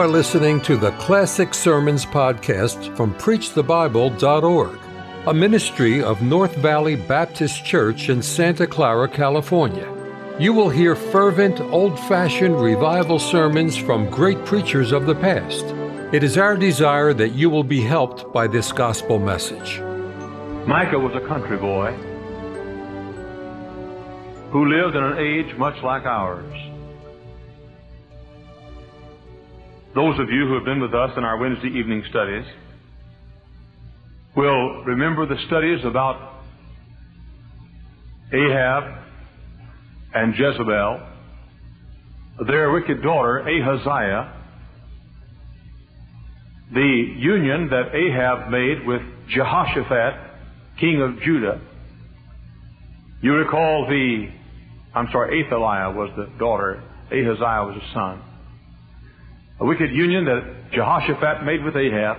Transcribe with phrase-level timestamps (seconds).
[0.00, 4.78] are listening to the Classic Sermons podcast from PreachTheBible.org,
[5.26, 9.86] a ministry of North Valley Baptist Church in Santa Clara, California.
[10.38, 15.66] You will hear fervent, old fashioned revival sermons from great preachers of the past.
[16.14, 19.80] It is our desire that you will be helped by this gospel message.
[20.66, 21.92] Micah was a country boy
[24.50, 26.69] who lived in an age much like ours.
[29.92, 32.44] Those of you who have been with us in our Wednesday evening studies
[34.36, 36.44] will remember the studies about
[38.32, 38.84] Ahab
[40.14, 41.08] and Jezebel,
[42.46, 44.32] their wicked daughter Ahaziah,
[46.72, 50.14] the union that Ahab made with Jehoshaphat,
[50.78, 51.60] king of Judah.
[53.22, 54.28] You recall the,
[54.94, 56.80] I'm sorry, Athaliah was the daughter,
[57.10, 58.29] Ahaziah was the son.
[59.60, 62.16] A wicked union that Jehoshaphat made with Ahab.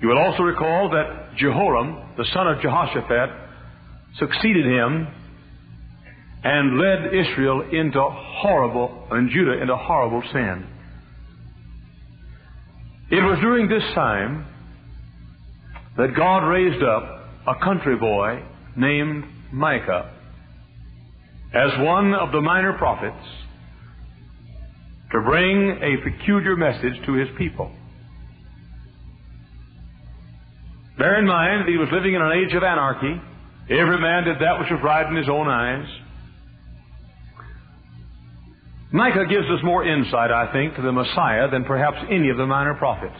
[0.00, 3.30] You will also recall that Jehoram, the son of Jehoshaphat,
[4.18, 5.08] succeeded him
[6.44, 10.66] and led Israel into horrible, and Judah into horrible sin.
[13.10, 14.46] It was during this time
[15.96, 18.42] that God raised up a country boy
[18.76, 20.10] named Micah
[21.54, 23.24] as one of the minor prophets
[25.12, 27.70] to bring a peculiar message to his people.
[30.98, 33.20] Bear in mind that he was living in an age of anarchy.
[33.70, 35.86] Every man did that which was right in his own eyes.
[38.92, 42.46] Micah gives us more insight, I think, to the Messiah than perhaps any of the
[42.46, 43.16] minor prophets.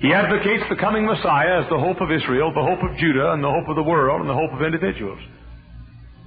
[0.00, 3.44] He advocates the coming Messiah as the hope of Israel, the hope of Judah, and
[3.44, 5.18] the hope of the world, and the hope of individuals.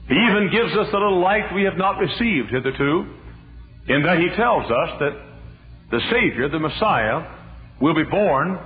[0.08, 3.06] He even gives us a little light we have not received hitherto,
[3.88, 5.14] in that he tells us that
[5.92, 7.28] the Savior, the Messiah,
[7.82, 8.60] will be born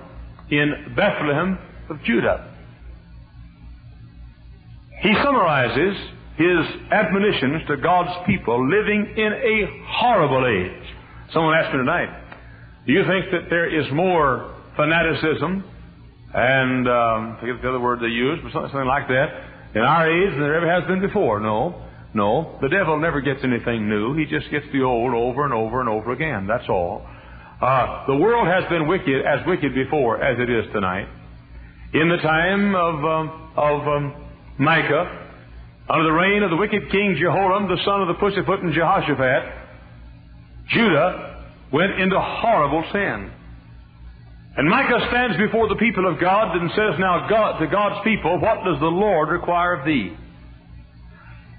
[0.49, 1.57] in Bethlehem
[1.89, 2.53] of Judah.
[5.01, 5.97] He summarizes
[6.37, 6.59] his
[6.91, 10.95] admonitions to God's people living in a horrible age.
[11.33, 12.09] Someone asked me tonight,
[12.85, 15.63] do you think that there is more fanaticism
[16.33, 19.27] and, um, I forget the other word they use, but something like that,
[19.73, 21.39] in our age than there ever has been before?
[21.39, 21.83] No.
[22.17, 22.57] No.
[22.61, 24.17] The devil never gets anything new.
[24.17, 26.47] He just gets the old over and over and over again.
[26.47, 27.05] That's all.
[27.61, 31.07] Uh, the world has been wicked, as wicked before as it is tonight.
[31.93, 34.25] In the time of, um, of um,
[34.57, 35.29] Micah,
[35.89, 39.53] under the reign of the wicked king Jehoram, the son of the pussyfoot and Jehoshaphat,
[40.69, 43.31] Judah went into horrible sin.
[44.57, 48.39] And Micah stands before the people of God and says, Now, God, to God's people,
[48.39, 50.17] what does the Lord require of thee?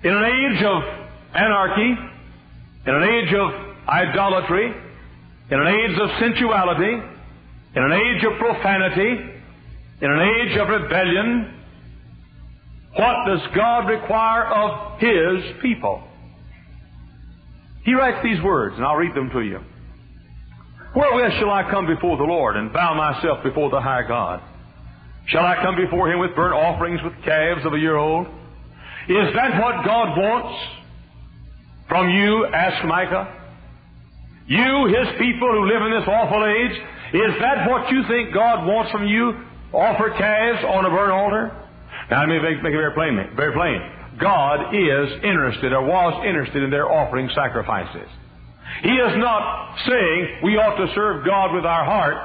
[0.04, 0.82] In an age of
[1.34, 1.96] anarchy,
[2.86, 3.50] in an age of
[3.88, 4.66] idolatry,
[5.50, 6.92] in an age of sensuality,
[7.74, 9.38] in an age of profanity,
[10.00, 11.54] in an age of rebellion,
[12.94, 16.02] what does God require of His people?
[17.84, 19.60] He writes these words, and I'll read them to you.
[20.94, 24.42] Wherewith shall I come before the Lord and bow myself before the high God?
[25.26, 28.26] Shall I come before Him with burnt offerings, with calves of a year old?
[29.08, 30.60] Is that what God wants
[31.88, 32.44] from you?
[32.46, 33.34] asked Micah.
[34.46, 36.76] You, His people who live in this awful age,
[37.14, 39.32] is that what you think God wants from you?
[39.72, 41.56] Offer calves on a burnt altar?
[42.10, 43.80] Now let me make, make it very plain, very plain.
[44.20, 48.08] God is interested or was interested in their offering sacrifices.
[48.82, 52.16] He is not saying we ought to serve God with our heart,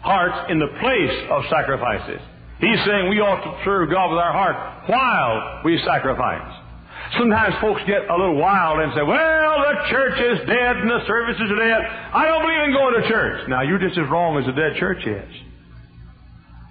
[0.00, 2.20] hearts in the place of sacrifices.
[2.60, 6.64] He's saying we ought to serve God with our heart while we sacrifice.
[7.18, 11.04] Sometimes folks get a little wild and say, well, the church is dead and the
[11.06, 11.80] services are dead.
[11.84, 13.48] I don't believe in going to church.
[13.48, 15.30] Now, you're just as wrong as the dead church is.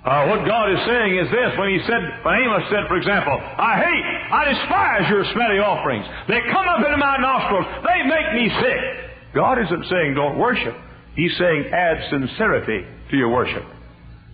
[0.05, 3.33] Uh, what God is saying is this, when He said, when Amos said, for example,
[3.33, 6.05] I hate, I despise your smelly offerings.
[6.27, 7.65] They come up into my nostrils.
[7.81, 8.81] They make me sick.
[9.33, 10.75] God isn't saying don't worship.
[11.15, 13.65] He's saying add sincerity to your worship.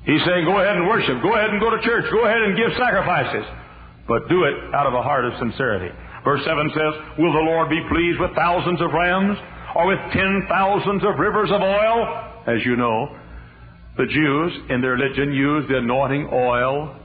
[0.06, 1.22] He's saying go ahead and worship.
[1.22, 2.06] Go ahead and go to church.
[2.12, 3.46] Go ahead and give sacrifices.
[4.08, 5.94] But do it out of a heart of sincerity.
[6.24, 9.38] Verse 7 says, Will the Lord be pleased with thousands of rams
[9.76, 12.30] or with ten thousands of rivers of oil?
[12.48, 13.16] As you know,
[13.98, 16.98] the Jews in their religion used the anointing oil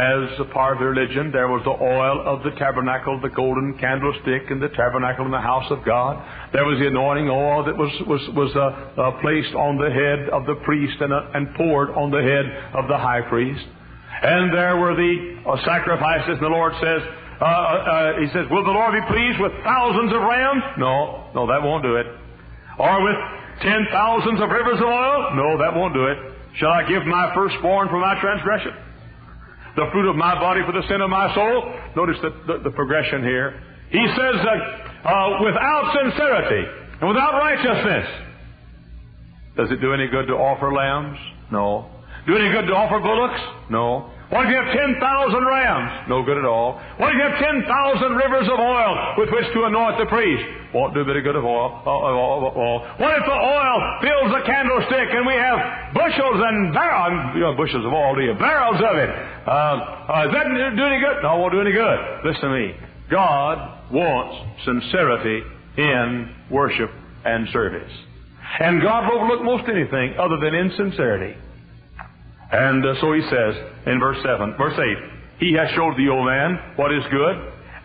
[0.00, 1.28] as a part of their religion.
[1.30, 5.44] There was the oil of the tabernacle, the golden candlestick in the tabernacle in the
[5.44, 6.16] house of God.
[6.56, 10.32] There was the anointing oil that was, was, was uh, uh, placed on the head
[10.32, 12.48] of the priest and, uh, and poured on the head
[12.80, 13.60] of the high priest.
[13.60, 17.00] And there were the uh, sacrifices, and the Lord says,
[17.40, 20.64] uh, uh, He says, Will the Lord be pleased with thousands of rams?
[20.80, 22.08] No, no, that won't do it.
[22.80, 23.16] Or with
[23.60, 25.36] ten thousands of rivers of oil?
[25.36, 26.16] No, that won't do it.
[26.56, 28.72] Shall I give my firstborn for my transgression?
[29.76, 31.72] The fruit of my body for the sin of my soul?
[31.96, 33.62] Notice the, the, the progression here.
[33.90, 34.60] He says that
[35.08, 36.68] uh, without sincerity
[37.00, 38.08] and without righteousness,
[39.56, 41.18] does it do any good to offer lambs?
[41.50, 41.90] No.
[42.26, 43.40] Do any good to offer bullocks?
[43.70, 44.10] No.
[44.30, 45.02] What if you have 10,000
[45.42, 46.06] rams?
[46.06, 46.78] No good at all.
[47.02, 47.66] What if you have 10,000
[48.14, 50.46] rivers of oil with which to anoint the priest?
[50.70, 51.82] Won't do a bit of good of oil.
[51.82, 52.14] Uh, uh,
[52.54, 55.58] uh, what if the oil fills the candlestick and we have
[55.98, 58.34] bushels and barrels, you know, bushels of oil, do you?
[58.38, 59.10] Barrels of it.
[59.10, 60.46] Uh, uh, does that
[60.78, 61.26] do any good?
[61.26, 61.98] No, won't do any good.
[62.22, 62.78] Listen to me.
[63.10, 63.58] God
[63.90, 65.42] wants sincerity
[65.76, 66.90] in worship
[67.24, 67.90] and service.
[68.60, 71.34] And God will overlook most anything other than insincerity.
[72.52, 73.54] And uh, so he says
[73.86, 74.96] in verse 7, verse 8,
[75.38, 77.36] He has showed thee, O man, what is good,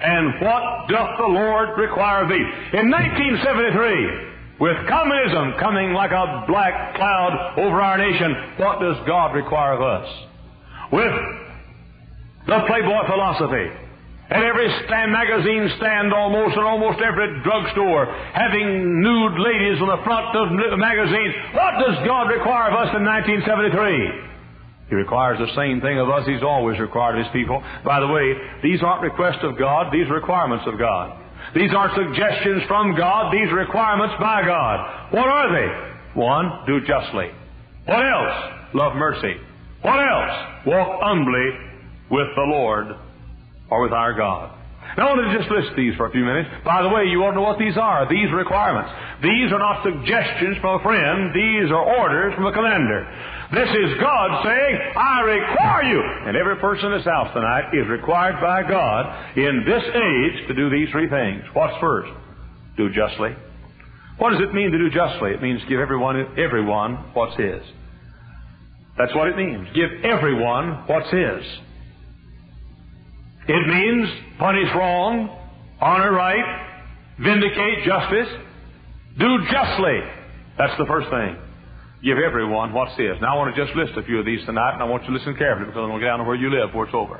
[0.01, 2.45] and what doth the Lord require of thee.
[2.77, 9.35] In 1973, with communism coming like a black cloud over our nation, what does God
[9.35, 10.07] require of us?
[10.91, 11.13] With
[12.47, 13.67] the Playboy philosophy,
[14.29, 20.01] at every stand, magazine stand almost, and almost every drugstore, having nude ladies on the
[20.03, 24.34] front of the magazines, what does God require of us in 1973?
[24.89, 27.63] He requires the same thing of us He's always required of His people.
[27.83, 31.21] By the way, these aren't requests of God, these are requirements of God.
[31.55, 35.13] These aren't suggestions from God, these are requirements by God.
[35.13, 36.19] What are they?
[36.19, 37.29] One, do justly.
[37.85, 38.73] What else?
[38.73, 39.35] Love mercy.
[39.81, 40.65] What else?
[40.65, 41.49] Walk humbly
[42.09, 42.87] with the Lord
[43.69, 44.51] or with our God.
[44.97, 46.49] Now, I want to just list these for a few minutes.
[46.63, 48.07] By the way, you want to know what these are.
[48.07, 48.89] These requirements.
[49.21, 51.35] These are not suggestions from a friend.
[51.35, 53.03] These are orders from a commander.
[53.53, 56.01] This is God saying, I require you.
[56.27, 60.53] And every person in this house tonight is required by God in this age to
[60.55, 61.43] do these three things.
[61.53, 62.11] What's first?
[62.75, 63.35] Do justly.
[64.17, 65.31] What does it mean to do justly?
[65.31, 67.61] It means give everyone, everyone what's his.
[68.97, 69.67] That's what it means.
[69.75, 71.43] Give everyone what's his.
[73.47, 74.09] It means
[74.39, 75.29] punish wrong,
[75.79, 76.67] honor right,
[77.19, 78.27] vindicate justice,
[79.19, 79.99] do justly.
[80.57, 81.44] That's the first thing
[82.05, 83.17] give everyone what's his.
[83.19, 85.09] Now, I want to just list a few of these tonight, and I want you
[85.09, 86.93] to listen carefully because I'm going to get down to where you live before it's
[86.93, 87.17] over.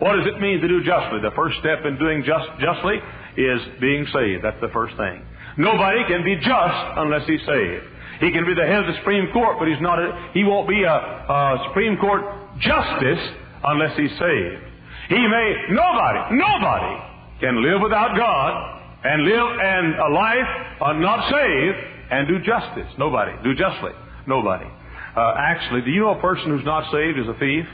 [0.00, 1.20] What does it mean to do justly?
[1.20, 2.96] The first step in doing just, justly
[3.36, 4.40] is being saved.
[4.40, 5.20] That's the first thing.
[5.60, 7.84] Nobody can be just unless he's saved.
[8.24, 9.98] He can be the head of the Supreme Court, but he's not.
[9.98, 12.22] A, he won't be a, a Supreme Court
[12.58, 13.22] justice
[13.62, 14.62] unless he's saved.
[15.10, 15.48] He may.
[15.70, 16.34] Nobody.
[16.34, 16.94] Nobody
[17.40, 18.50] can live without God
[19.04, 20.50] and live and a life
[20.98, 22.90] not saved and do justice.
[22.98, 23.32] Nobody.
[23.42, 23.92] Do justly.
[24.26, 24.66] Nobody.
[25.16, 27.64] Uh, actually, do you know a person who's not saved is a thief?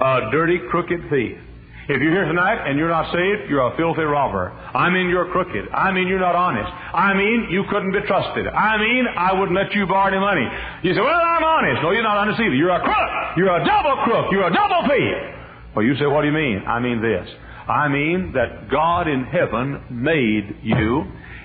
[0.00, 1.38] A dirty, crooked thief.
[1.86, 4.50] If you're here tonight and you're not saved, you're a filthy robber.
[4.50, 5.68] I mean, you're crooked.
[5.68, 6.72] I mean, you're not honest.
[6.72, 8.48] I mean, you couldn't be trusted.
[8.48, 10.48] I mean, I wouldn't let you borrow any money.
[10.82, 11.82] You say, well, I'm honest.
[11.82, 12.54] No, you're not honest either.
[12.54, 13.10] You're a crook.
[13.36, 14.32] You're a double crook.
[14.32, 15.76] You're a double thief.
[15.76, 16.64] Well, you say, what do you mean?
[16.66, 17.28] I mean this.
[17.68, 21.04] I mean that God in heaven made you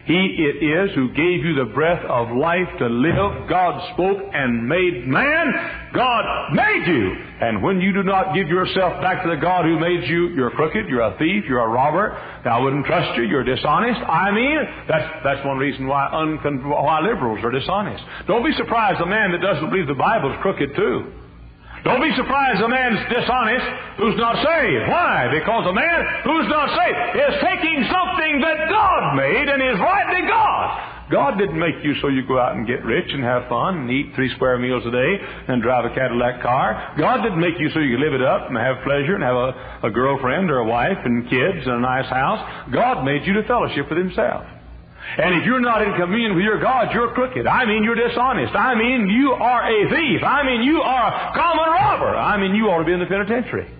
[0.10, 3.46] he it is who gave you the breath of life to live.
[3.48, 5.54] God spoke and made man.
[5.94, 7.14] God made you.
[7.42, 10.50] And when you do not give yourself back to the God who made you, you're
[10.50, 12.18] crooked, you're a thief, you're a robber.
[12.18, 14.02] I wouldn't trust you, you're dishonest.
[14.02, 14.58] I mean,
[14.90, 18.04] that's, that's one reason why, uncon- why liberals are dishonest.
[18.26, 21.14] Don't be surprised a man that doesn't believe the Bible is crooked too.
[21.84, 23.68] Don't be surprised a man's dishonest
[23.98, 24.84] who's not saved.
[24.92, 25.32] Why?
[25.32, 30.28] Because a man who's not saved is taking something that God made and is rightly
[30.28, 30.90] God.
[31.12, 33.90] God didn't make you so you go out and get rich and have fun and
[33.90, 35.12] eat three square meals a day
[35.48, 36.96] and drive a Cadillac car.
[37.00, 39.88] God didn't make you so you live it up and have pleasure and have a,
[39.88, 42.70] a girlfriend or a wife and kids and a nice house.
[42.72, 44.46] God made you to fellowship with Himself.
[45.18, 47.48] And if you're not in communion with your God, you're crooked.
[47.48, 48.56] I mean, you're dishonest.
[48.56, 50.24] I mean, you are a thief.
[50.24, 52.16] I mean, you are a common robber.
[52.16, 53.74] I mean, you ought to be in the penitentiary.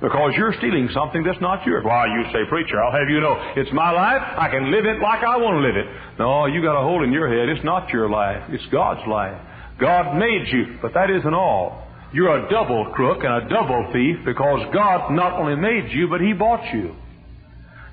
[0.00, 1.82] Because you're stealing something that's not yours.
[1.82, 4.20] Why, you say, preacher, I'll have you know, it's my life.
[4.20, 5.86] I can live it like I want to live it.
[6.18, 7.48] No, you got a hole in your head.
[7.48, 8.44] It's not your life.
[8.50, 9.40] It's God's life.
[9.80, 11.86] God made you, but that isn't all.
[12.12, 16.20] You're a double crook and a double thief because God not only made you, but
[16.20, 16.94] He bought you.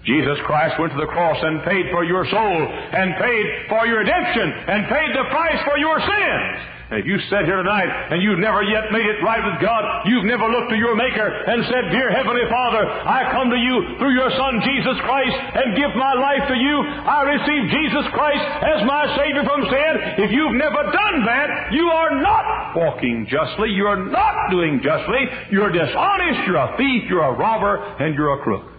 [0.04, 4.04] Jesus Christ went to the cross and paid for your soul and paid for your
[4.04, 6.74] redemption and paid the price for your sins.
[6.92, 10.04] And if you sit here tonight and you've never yet made it right with God,
[10.06, 13.96] you've never looked to your Maker and said, Dear Heavenly Father, I come to you
[13.98, 16.76] through your Son Jesus Christ and give my life to you.
[16.84, 19.94] I receive Jesus Christ as my Savior from sin.
[20.28, 23.72] If you've never done that, you are not walking justly.
[23.72, 25.24] You're not doing justly.
[25.50, 26.44] You're dishonest.
[26.46, 27.08] You're a thief.
[27.08, 27.80] You're a robber.
[28.04, 28.73] And you're a crook.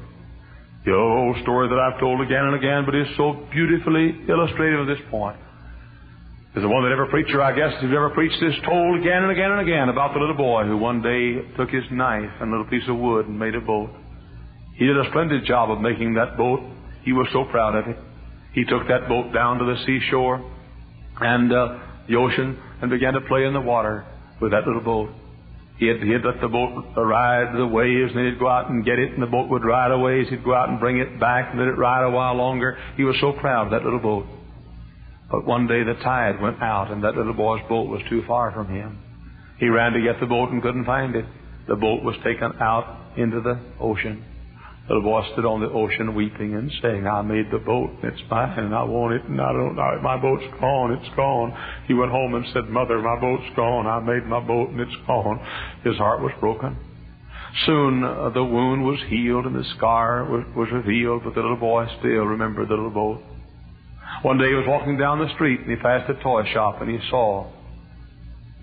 [0.84, 4.86] The old story that I've told again and again, but is so beautifully illustrative of
[4.86, 5.38] this point.
[6.54, 9.32] is the one that every preacher, I guess, who's ever preached this, told again and
[9.32, 12.50] again and again about the little boy who one day took his knife and a
[12.52, 13.90] little piece of wood and made a boat.
[14.74, 16.60] He did a splendid job of making that boat.
[17.02, 17.96] He was so proud of it.
[18.52, 20.44] He took that boat down to the seashore
[21.18, 24.04] and uh, the ocean and began to play in the water
[24.38, 25.08] with that little boat.
[25.76, 28.70] He had, he had let the boat ride the waves, and then he'd go out
[28.70, 30.28] and get it, and the boat would ride a ways.
[30.30, 32.78] He'd go out and bring it back, and let it ride a while longer.
[32.96, 34.26] He was so proud of that little boat.
[35.30, 38.52] But one day the tide went out, and that little boy's boat was too far
[38.52, 38.98] from him.
[39.58, 41.24] He ran to get the boat and couldn't find it.
[41.66, 44.24] The boat was taken out into the ocean.
[44.86, 48.12] The little boy stood on the ocean weeping and saying, I made the boat, and
[48.12, 51.56] it's mine, and I want it, and I don't know, my boat's gone, it's gone.
[51.88, 53.86] He went home and said, Mother, my boat's gone.
[53.86, 55.40] I made my boat, and it's gone.
[55.84, 56.76] His heart was broken.
[57.66, 61.56] Soon uh, the wound was healed and the scar was, was revealed, but the little
[61.56, 63.22] boy still remembered the little boat.
[64.22, 66.90] One day he was walking down the street and he passed a toy shop and
[66.90, 67.50] he saw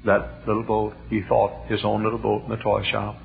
[0.06, 0.94] that little boat.
[1.10, 3.16] He thought his own little boat in the toy shop.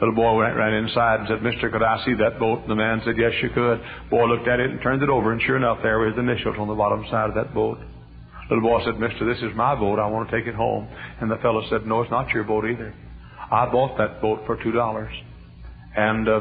[0.00, 2.60] Little boy went, ran inside and said, Mister, could I see that boat?
[2.62, 3.80] And the man said, Yes, you could.
[4.08, 6.56] Boy looked at it and turned it over, and sure enough, there were his initials
[6.58, 7.78] on the bottom side of that boat.
[8.48, 9.98] Little boy said, Mister, this is my boat.
[9.98, 10.88] I want to take it home.
[11.20, 12.94] And the fellow said, No, it's not your boat either.
[13.52, 15.12] I bought that boat for two dollars.
[15.96, 16.40] And uh,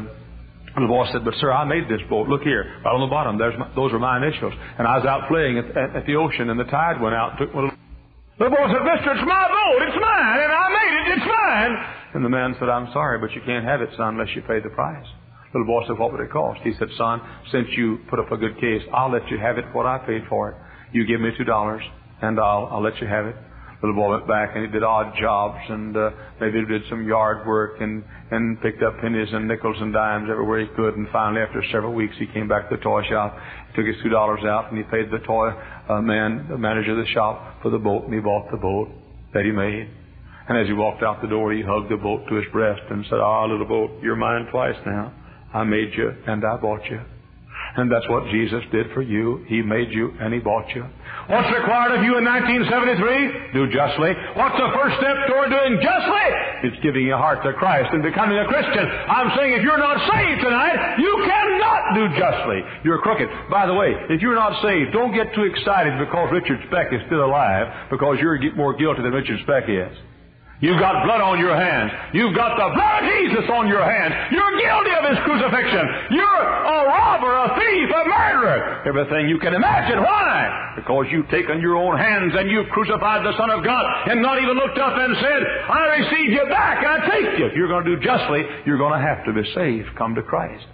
[0.75, 2.29] the boy said, But sir, I made this boat.
[2.29, 3.37] Look here, right on the bottom.
[3.37, 4.53] There's my, those are my initials.
[4.77, 7.31] And I was out playing at, at, at the ocean, and the tide went out
[7.31, 7.78] and took my little.
[8.39, 9.84] The boy said, Mister, it's my boat.
[9.84, 11.17] It's mine, and I made it.
[11.19, 11.74] It's mine.
[12.15, 14.62] And the man said, I'm sorry, but you can't have it, son, unless you pay
[14.63, 15.05] the price.
[15.53, 16.62] Little boy said, What would it cost?
[16.63, 17.19] He said, Son,
[17.51, 20.24] since you put up a good case, I'll let you have it what I paid
[20.29, 20.55] for it.
[20.93, 21.84] You give me two dollars,
[22.22, 23.36] and I'll, I'll let you have it.
[23.81, 26.10] Little boy went back and he did odd jobs and uh,
[26.41, 30.60] maybe did some yard work and and picked up pennies and nickels and dimes everywhere
[30.60, 30.98] he could.
[30.98, 33.38] And finally, after several weeks, he came back to the toy shop,
[33.79, 35.50] took his two dollars out, and he paid the toy
[35.89, 38.89] uh, man, the manager of the shop, for the boat, and he bought the boat
[39.33, 39.88] that he made.
[40.50, 43.05] And as he walked out the door, he hugged the boat to his breast and
[43.05, 45.13] said, "Ah, little boat, you're mine twice now.
[45.53, 47.00] I made you and I bought you."
[47.77, 49.45] And that's what Jesus did for you.
[49.47, 50.85] He made you and He bought you.
[51.29, 53.53] What's required of you in 1973?
[53.53, 54.17] Do justly.
[54.33, 56.27] What's the first step toward doing justly?
[56.65, 58.85] It's giving your heart to Christ and becoming a Christian.
[58.85, 62.59] I'm saying if you're not saved tonight, you cannot do justly.
[62.83, 63.29] You're crooked.
[63.49, 67.01] By the way, if you're not saved, don't get too excited because Richard Speck is
[67.05, 69.93] still alive because you're more guilty than Richard Speck is.
[70.59, 71.91] You've got blood on your hands.
[72.11, 74.11] You've got the blood of Jesus on your hands.
[74.35, 75.85] You're guilty of His crucifixion.
[76.11, 78.83] You're a robber, a thief, a murderer.
[78.83, 80.03] Everything you can imagine.
[80.03, 80.75] Why?
[80.75, 84.41] Because you've taken your own hands and you've crucified the Son of God and not
[84.43, 86.83] even looked up and said, I receive you back.
[86.83, 87.45] I take you.
[87.47, 89.95] If you're going to do justly, you're going to have to be saved.
[89.95, 90.65] Come to Christ.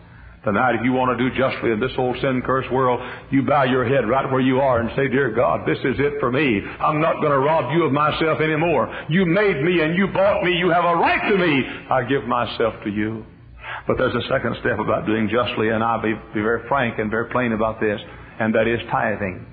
[0.46, 3.64] Tonight, if you want to do justly in this old sin cursed world, you bow
[3.64, 6.62] your head right where you are and say, Dear God, this is it for me.
[6.80, 8.86] I'm not going to rob you of myself anymore.
[9.10, 10.54] You made me and you bought me.
[10.54, 11.64] You have a right to me.
[11.90, 13.26] I give myself to you.
[13.88, 17.10] But there's a second step about doing justly, and I'll be, be very frank and
[17.10, 18.00] very plain about this,
[18.40, 19.48] and that is tithing.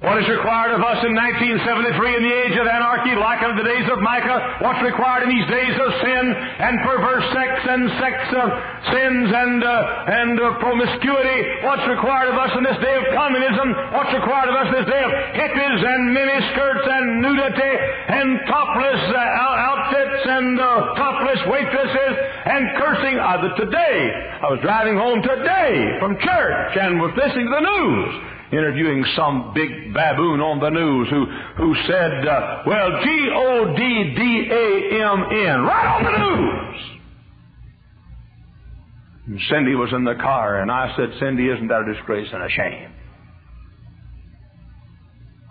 [0.00, 3.68] What is required of us in 1973 in the age of anarchy, like in the
[3.68, 4.64] days of Micah?
[4.64, 8.48] What's required in these days of sin and perverse sex and sex uh,
[8.96, 11.68] sins and uh, and uh, promiscuity?
[11.68, 13.76] What's required of us in this day of communism?
[13.92, 17.74] What's required of us in this day of hippies and miniskirts and nudity
[18.08, 22.14] and topless uh, outfits and uh, topless waitresses
[22.48, 23.20] and cursing?
[23.20, 28.39] Uh, today, I was driving home today from church and was listening to the news
[28.52, 31.26] interviewing some big baboon on the news who,
[31.56, 33.80] who said, uh, well, G-O-D-D-A-M-N,
[35.62, 37.00] right on the news.
[39.26, 42.42] And Cindy was in the car, and I said, Cindy, isn't that a disgrace and
[42.42, 42.92] a shame?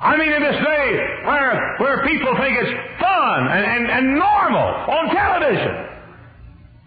[0.01, 4.63] I mean, in this day where, where people think it's fun and, and, and normal
[4.63, 5.88] on television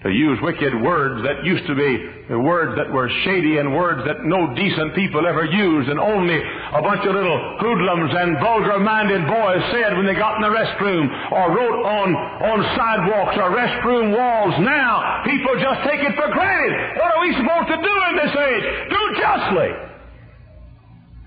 [0.02, 4.25] to use wicked words that used to be words that were shady and words that
[4.25, 9.62] no decent people ever used and only a bunch of little hoodlums and vulgar-minded boys
[9.71, 14.54] said when they got in the restroom or wrote on, on sidewalks or restroom walls.
[14.64, 16.73] Now, people just take it for granted.
[16.99, 18.64] What are we supposed to do in this age?
[18.90, 19.71] Do justly.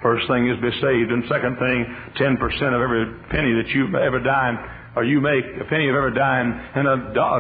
[0.01, 1.85] First thing is be saved, and second thing,
[2.19, 2.37] 10%
[2.75, 4.57] of every penny that you ever dime
[4.95, 6.97] or you make a penny of every dime, and a,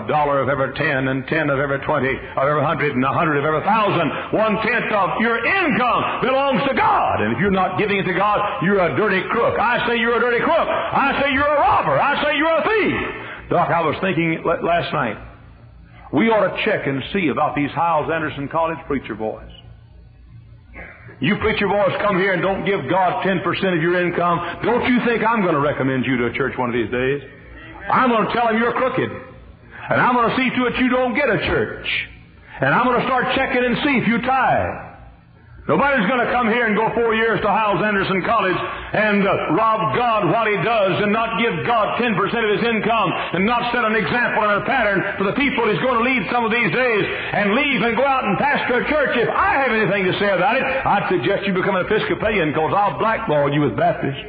[0.07, 3.39] dollar of every ten, and ten of every twenty, of every hundred, and a hundred
[3.39, 7.23] of every thousand, one tenth of your income belongs to God.
[7.23, 9.55] And if you're not giving it to God, you're a dirty crook.
[9.59, 10.67] I say you're a dirty crook.
[10.67, 11.95] I say you're a robber.
[11.95, 13.49] I say you're a thief.
[13.49, 15.17] Doc, I was thinking last night,
[16.11, 19.51] we ought to check and see about these Hyles Anderson College preacher boys.
[21.21, 24.59] You preacher boys come here and don't give God 10% of your income.
[24.63, 27.23] Don't you think I'm going to recommend you to a church one of these days?
[27.91, 29.09] I'm going to tell them you're crooked.
[29.89, 31.87] And I'm going to see to it you don't get a church.
[32.61, 34.95] And I'm going to start checking and see if you tithe.
[35.65, 38.53] Nobody's going to come here and go four years to Hyles Anderson College
[38.93, 43.09] and uh, rob God what he does and not give God 10% of his income
[43.33, 46.29] and not set an example and a pattern for the people he's going to lead
[46.29, 49.17] some of these days and leave and go out and pastor a church.
[49.17, 52.69] If I have anything to say about it, I'd suggest you become an Episcopalian because
[52.69, 54.21] I'll blackball you with Baptist.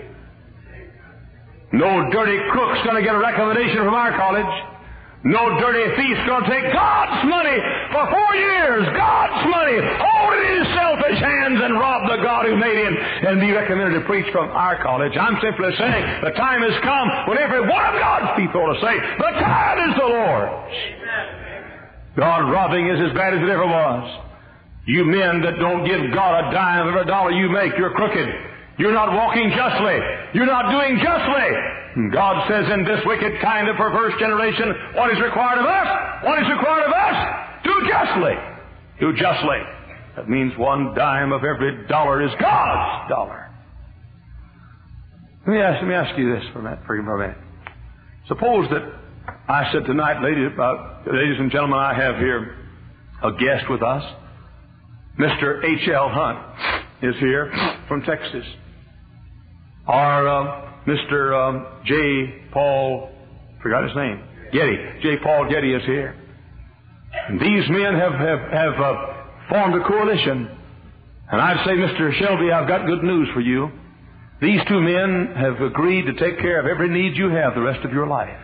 [1.73, 4.54] No dirty crook's going to get a recommendation from our college.
[5.26, 7.58] No dirty thief's going to take God's money
[7.90, 12.46] for four years, God's money, hold it in his selfish hands and rob the God
[12.46, 15.18] who made him and be recommended to preach from our college.
[15.18, 18.80] I'm simply saying the time has come when every one of God's people ought to
[18.87, 20.75] say, the time is the Lord's.
[22.14, 24.06] God robbing is as bad as it ever was.
[24.87, 28.30] You men that don't give God a dime of every dollar you make, you're crooked.
[28.78, 29.99] You're not walking justly.
[30.35, 32.12] You're not doing justly.
[32.12, 36.25] God says in this wicked kind of perverse generation, what is required of us?
[36.25, 37.16] What is required of us?
[37.64, 38.35] Do justly.
[39.00, 39.61] Do justly.
[40.16, 43.50] That means one dime of every dollar is God's dollar.
[45.47, 47.37] Let me ask, let me ask you this for a minute, for a minute.
[48.28, 48.83] Suppose that
[49.49, 52.56] I said tonight, ladies, uh, ladies and gentlemen, I have here
[53.23, 54.02] a guest with us.
[55.18, 55.64] Mr.
[55.64, 56.11] H.L.
[56.11, 56.38] Hunt
[57.02, 57.52] is here
[57.88, 58.45] from Texas.
[59.86, 61.34] Our uh, Mr.
[61.34, 62.48] Um, J.
[62.52, 63.10] Paul,
[63.62, 64.76] forgot his name, Getty.
[65.02, 65.16] J.
[65.22, 66.16] Paul Getty is here.
[67.28, 68.94] And these men have, have, have uh,
[69.48, 70.50] formed a coalition.
[71.30, 72.12] And I'd say, Mr.
[72.18, 73.70] Shelby, I've got good news for you.
[74.40, 77.84] These two men have agreed to take care of every need you have the rest
[77.84, 78.38] of your life.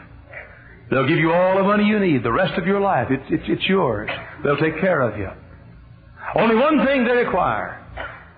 [0.91, 3.09] They'll give you all the money you need the rest of your life.
[3.11, 4.11] It's, it's, it's yours.
[4.43, 5.29] They'll take care of you.
[6.35, 7.85] Only one thing they require,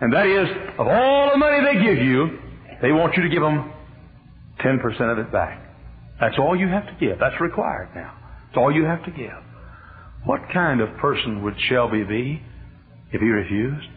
[0.01, 2.39] and that is, of all the money they give you,
[2.83, 3.73] they want you to give them
[4.61, 5.61] 10% of it back.
[6.21, 7.19] That's all you have to give.
[7.19, 8.17] That's required now.
[8.49, 9.33] It's all you have to give.
[10.25, 12.43] What kind of person would Shelby be
[13.13, 13.89] if he refused?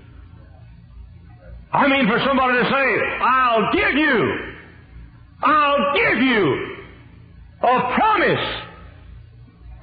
[1.72, 4.40] I mean, for somebody to say, I'll give you,
[5.44, 6.76] I'll give you
[7.62, 8.63] a promise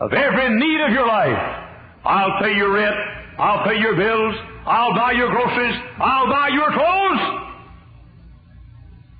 [0.01, 1.71] of every need of your life.
[2.05, 2.97] I'll pay your rent.
[3.39, 4.35] I'll pay your bills.
[4.67, 5.77] I'll buy your groceries.
[5.99, 7.44] I'll buy your clothes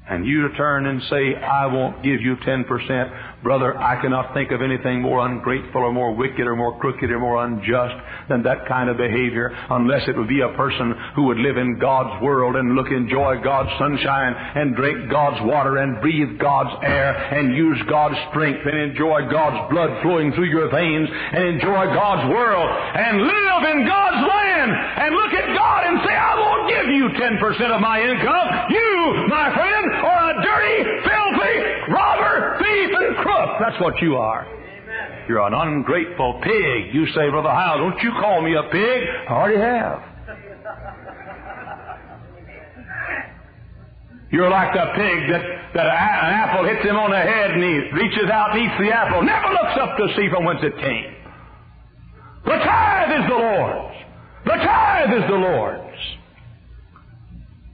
[0.09, 4.63] and you turn and say, I won't give you 10%, Brother, I cannot think of
[4.65, 7.93] anything more ungrateful or more wicked or more crooked or more unjust
[8.33, 11.79] than that kind of behavior unless it would be a person who would live in
[11.79, 17.13] God's world and look, enjoy God's sunshine and drink God's water and breathe God's air
[17.13, 22.25] and use God's strength and enjoy God's blood flowing through your veins and enjoy God's
[22.33, 26.89] world and live in God's land and look at God and say, I won't give
[26.97, 28.49] you 10% of my income.
[28.73, 33.34] You, my friend, are a dirty, filthy robber, thief, and crook.
[33.61, 34.47] That's what you are.
[35.29, 36.95] You're an ungrateful pig.
[36.95, 39.03] You say, Brother How, don't you call me a pig.
[39.29, 40.03] I already have.
[44.31, 45.43] You're like the pig that,
[45.75, 48.91] that an apple hits him on the head and he reaches out and eats the
[48.91, 51.15] apple, never looks up to see from whence it came.
[52.45, 53.97] The tithe is the Lord's.
[54.45, 55.84] The tithe is the Lord's.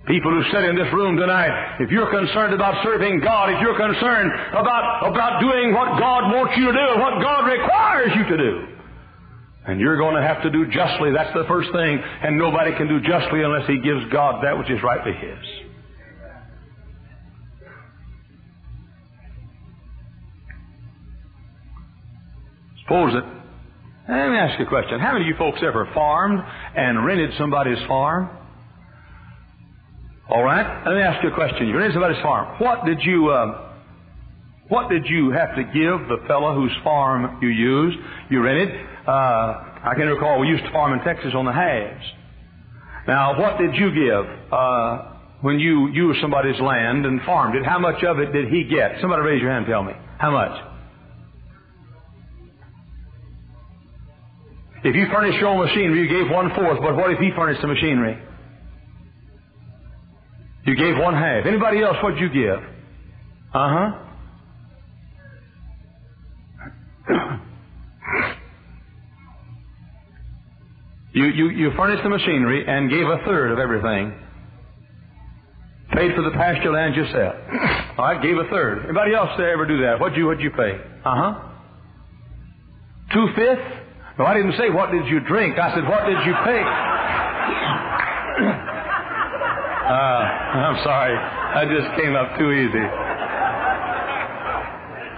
[0.07, 3.77] People who sit in this room tonight, if you're concerned about serving God, if you're
[3.77, 8.37] concerned about, about doing what God wants you to do, what God requires you to
[8.37, 8.67] do,
[9.67, 12.89] and you're going to have to do justly, that's the first thing, and nobody can
[12.89, 15.45] do justly unless He gives God that which is rightly His.
[22.83, 23.25] Suppose that,
[24.09, 24.99] let me ask you a question.
[24.99, 26.41] How many of you folks ever farmed
[26.75, 28.39] and rented somebody's farm?
[30.31, 30.87] All right.
[30.87, 31.67] Let me ask you a question.
[31.67, 32.61] You're somebody's farm.
[32.61, 33.73] What did you uh,
[34.69, 37.99] What did you have to give the fellow whose farm you used?
[38.31, 38.69] You rented.
[39.09, 42.05] Uh, I can recall we used to farm in Texas on the halves.
[43.09, 47.67] Now, what did you give uh, when you used somebody's land and farmed it?
[47.67, 49.01] How much of it did he get?
[49.01, 49.65] Somebody raise your hand.
[49.65, 50.53] and Tell me how much.
[54.85, 56.79] If you furnished your own machinery, you gave one fourth.
[56.81, 58.17] But what if he furnished the machinery?
[60.71, 61.47] You gave one half.
[61.47, 62.61] Anybody else, what'd you give?
[63.53, 63.91] Uh huh.
[71.13, 74.15] you, you, you furnished the machinery and gave a third of everything.
[75.93, 77.35] Paid for the pasture land yourself.
[77.99, 78.85] All right, gave a third.
[78.85, 79.99] Anybody else there ever do that?
[79.99, 80.79] What'd you, what'd you pay?
[81.05, 81.35] Uh huh.
[83.13, 83.77] Two fifths?
[84.21, 85.59] No, I didn't say what did you drink.
[85.59, 86.63] I said what did you pay?
[89.91, 91.19] Ah, ah, I'm sorry.
[91.19, 92.87] I just came up too easy.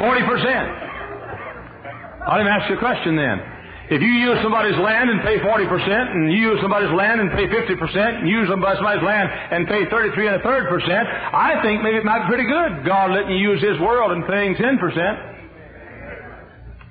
[0.01, 2.25] 40%.
[2.25, 3.37] I'll even ask you a question then.
[3.93, 5.69] If you use somebody's land and pay 40%,
[6.17, 9.85] and you use somebody's land and pay 50%, and you use somebody's land and pay
[9.91, 13.37] 33 and a third percent, I think maybe it might be pretty good, God letting
[13.37, 14.81] you use His world and paying 10%.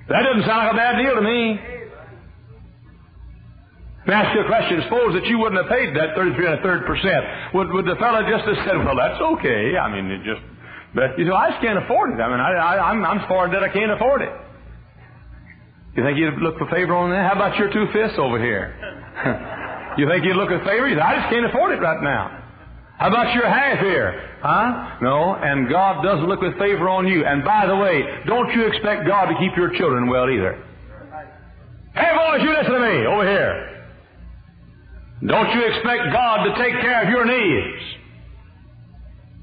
[0.06, 1.58] That doesn't sound like a bad deal to me.
[4.06, 4.82] Ask you a question.
[4.90, 7.54] Suppose that you wouldn't have paid that 33 and a third percent.
[7.54, 9.78] Would, would the fellow just have said, well, that's okay.
[9.78, 10.42] I mean, it just,
[10.94, 12.18] but you know, I just can't afford it.
[12.18, 14.32] I mean, I, I, I'm, I'm that I can't afford it.
[15.94, 17.30] You think you'd look for favor on that?
[17.30, 18.74] How about your two fists over here?
[19.98, 20.88] you think you'd look for favor?
[20.88, 22.42] You I just can't afford it right now.
[22.98, 24.38] How about your half here?
[24.42, 24.98] Huh?
[25.00, 27.24] No, and God doesn't look with favor on you.
[27.24, 30.58] And by the way, don't you expect God to keep your children well either.
[31.94, 33.71] Hey boys, you listen to me over here.
[35.26, 37.82] Don't you expect God to take care of your needs?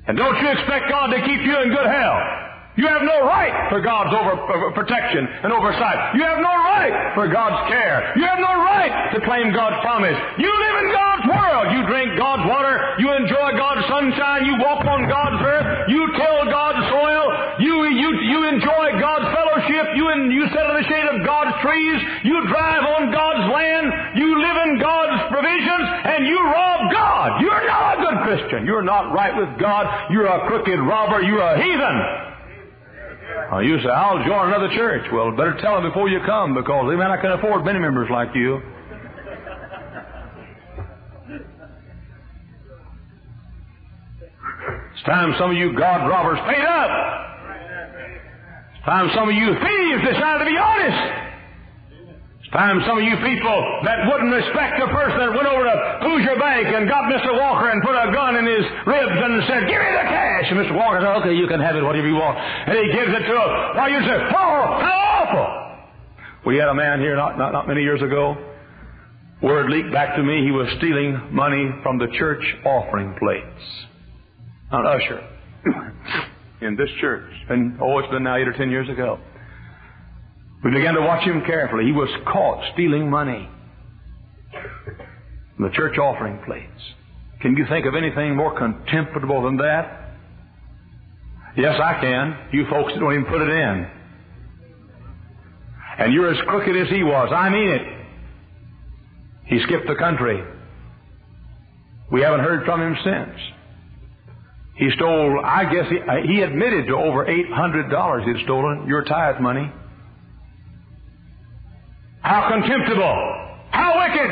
[0.07, 2.49] And don't you expect God to keep you in good health?
[2.79, 6.15] You have no right for God's over, uh, protection and oversight.
[6.15, 8.15] You have no right for God's care.
[8.15, 10.15] You have no right to claim God's promise.
[10.39, 11.65] You live in God's world.
[11.75, 12.79] You drink God's water.
[13.03, 14.47] You enjoy God's sunshine.
[14.47, 15.91] You walk on God's earth.
[15.91, 17.25] You till God's soil.
[17.59, 19.99] You, you, you enjoy God's fellowship.
[19.99, 21.99] You, you sit in the shade of God's trees.
[22.23, 23.87] You drive on God's land.
[24.15, 25.08] You live in God's
[25.39, 25.87] provisions.
[26.03, 27.41] And you rob God.
[27.41, 28.65] You're not a good Christian.
[28.65, 30.11] You're not right with God.
[30.11, 31.21] You're a crooked robber.
[31.21, 31.97] You're a heathen.
[33.51, 35.07] Uh, you say, I'll join another church.
[35.11, 38.09] Well, better tell them before you come because they may not can afford many members
[38.11, 38.61] like you.
[44.93, 46.91] It's time some of you God robbers paid up.
[48.75, 51.18] It's time some of you thieves decided to be honest.
[52.51, 56.33] Time some of you people that wouldn't respect the person that went over to Hoosier
[56.41, 57.37] Bank and got Mr.
[57.37, 60.49] Walker and put a gun in his ribs and said, give me the cash.
[60.49, 60.73] And Mr.
[60.73, 62.41] Walker said, okay, you can have it, whatever you want.
[62.41, 63.49] And he gives it to him.
[63.77, 65.45] Why, you say, oh, how awful.
[66.49, 68.33] We had a man here not, not, not many years ago.
[69.43, 73.61] Word leaked back to me he was stealing money from the church offering plates.
[74.71, 75.21] An usher
[76.65, 77.29] in this church.
[77.49, 79.19] And, oh, it's been now eight or ten years ago.
[80.63, 81.85] We began to watch him carefully.
[81.85, 83.47] He was caught stealing money
[85.55, 86.81] from the church offering plates.
[87.41, 90.15] Can you think of anything more contemptible than that?
[91.55, 92.37] Yes, I can.
[92.51, 93.87] You folks don't even put it in.
[95.99, 97.31] And you're as crooked as he was.
[97.35, 97.99] I mean it.
[99.45, 100.43] He skipped the country.
[102.11, 103.39] We haven't heard from him since.
[104.75, 109.71] He stole, I guess he, he admitted to over $800 he'd stolen your tithe money.
[112.29, 113.17] How contemptible!
[113.71, 114.29] How wicked!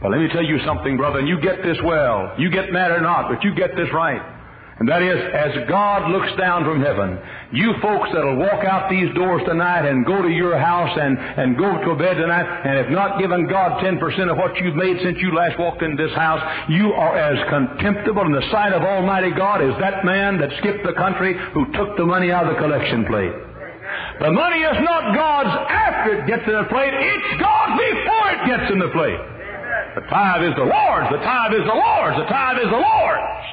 [0.00, 2.32] But let me tell you something, brother, and you get this well.
[2.38, 4.22] You get mad or not, but you get this right.
[4.80, 7.20] And that is, as God looks down from heaven,
[7.52, 11.58] you folks that'll walk out these doors tonight and go to your house and, and
[11.58, 15.18] go to bed tonight and have not given God 10% of what you've made since
[15.20, 19.32] you last walked in this house, you are as contemptible in the sight of Almighty
[19.36, 22.60] God as that man that skipped the country who took the money out of the
[22.60, 23.47] collection plate.
[24.18, 28.40] The money is not God's after it gets in the plate, it's God's before it
[28.50, 29.22] gets in the plate.
[29.94, 33.46] The tithe is the Lord's, the tithe is the Lord's, the tithe is the Lord's.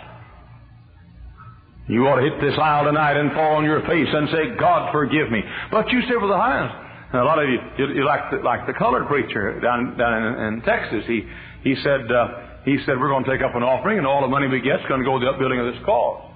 [1.87, 4.91] You ought to hit this aisle tonight and fall on your face and say, God
[4.91, 5.41] forgive me.
[5.69, 6.73] But you say, well, the highest.
[7.13, 10.17] And a lot of you, you, you like, the, like the colored preacher down, down
[10.17, 11.05] in, in Texas.
[11.05, 11.21] He,
[11.61, 14.27] he said, uh, he said, we're going to take up an offering and all the
[14.27, 16.34] money we get is going to go to the upbuilding of this cause.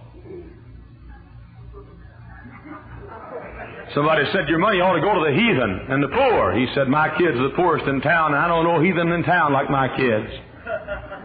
[3.93, 6.53] Somebody said, Your money ought to go to the heathen and the poor.
[6.53, 9.23] He said, My kids are the poorest in town, and I don't know heathen in
[9.23, 10.29] town like my kids.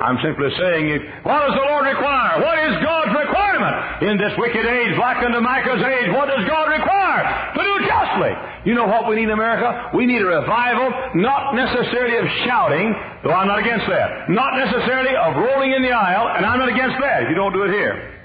[0.00, 0.96] I'm simply saying,
[1.28, 2.40] what does the Lord require?
[2.40, 4.00] What is God's requirement?
[4.00, 7.20] In this wicked age, like unto Micah's age, what does God require?
[7.52, 8.32] To do justly.
[8.64, 9.92] You know what we need in America?
[9.92, 10.88] We need a revival,
[11.20, 14.32] not necessarily of shouting, though I'm not against that.
[14.32, 17.52] Not necessarily of rolling in the aisle, and I'm not against that if you don't
[17.52, 18.19] do it here.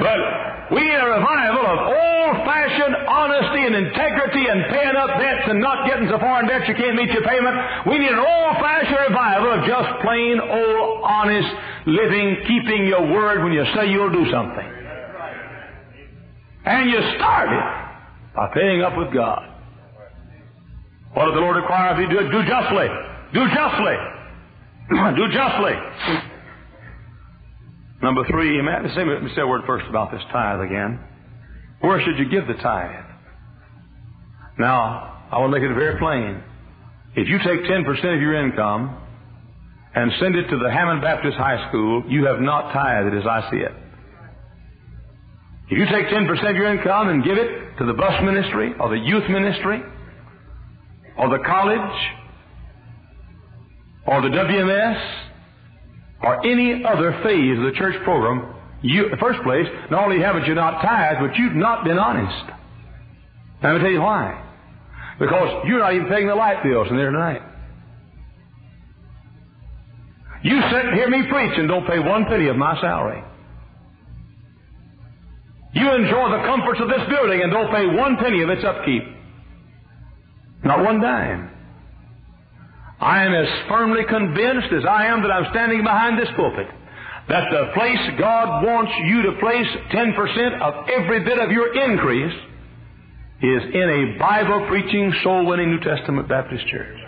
[0.00, 5.60] But we need a revival of old-fashioned honesty and integrity and paying up debts and
[5.60, 7.54] not getting so far in debt you can't meet your payment.
[7.86, 11.52] We need an old-fashioned revival of just plain old honest
[11.86, 14.68] living, keeping your word when you say you'll do something.
[16.64, 17.66] And you start it
[18.34, 19.48] by paying up with God.
[21.12, 22.08] What does the Lord require of you?
[22.08, 22.88] Do, do justly.
[23.34, 23.96] Do justly.
[25.16, 26.29] do justly.
[28.02, 31.00] Number three, let me say a word first about this tithe again.
[31.80, 33.04] Where should you give the tithe?
[34.58, 36.42] Now, I want to make it very plain.
[37.14, 38.96] If you take 10% of your income
[39.94, 43.50] and send it to the Hammond Baptist High School, you have not tithed as I
[43.50, 43.72] see it.
[45.70, 48.90] If you take 10% of your income and give it to the bus ministry or
[48.90, 49.82] the youth ministry
[51.16, 52.00] or the college
[54.06, 55.29] or the WMS
[56.22, 60.20] or any other phase of the church program, you, in the first place, not only
[60.20, 62.50] haven't you not tithed, but you've not been honest.
[63.62, 64.46] Let me tell you why.
[65.18, 67.42] Because you're not even paying the light bills in there tonight.
[70.42, 73.22] You sit and hear me preach and don't pay one penny of my salary.
[75.74, 79.02] You enjoy the comforts of this building and don't pay one penny of its upkeep.
[80.64, 81.49] Not one dime.
[83.00, 86.68] I am as firmly convinced as I am that I'm standing behind this pulpit
[87.30, 92.34] that the place God wants you to place 10% of every bit of your increase
[93.40, 96.98] is in a Bible preaching, soul winning New Testament Baptist church.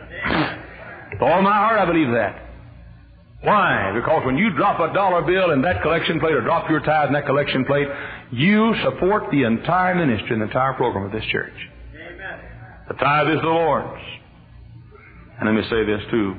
[1.12, 2.38] With all my heart, I believe that.
[3.42, 3.92] Why?
[3.94, 7.09] Because when you drop a dollar bill in that collection plate or drop your tithe
[7.09, 7.88] in that collection plate,
[8.31, 11.52] you support the entire ministry and the entire program of this church.
[11.94, 12.38] Amen.
[12.88, 14.00] The tithe is the Lord's.
[15.42, 16.37] And let me say this too.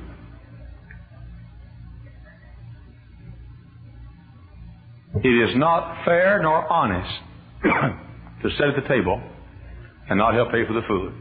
[5.21, 7.11] It is not fair nor honest
[7.63, 9.21] to sit at the table
[10.09, 11.13] and not help pay for the food.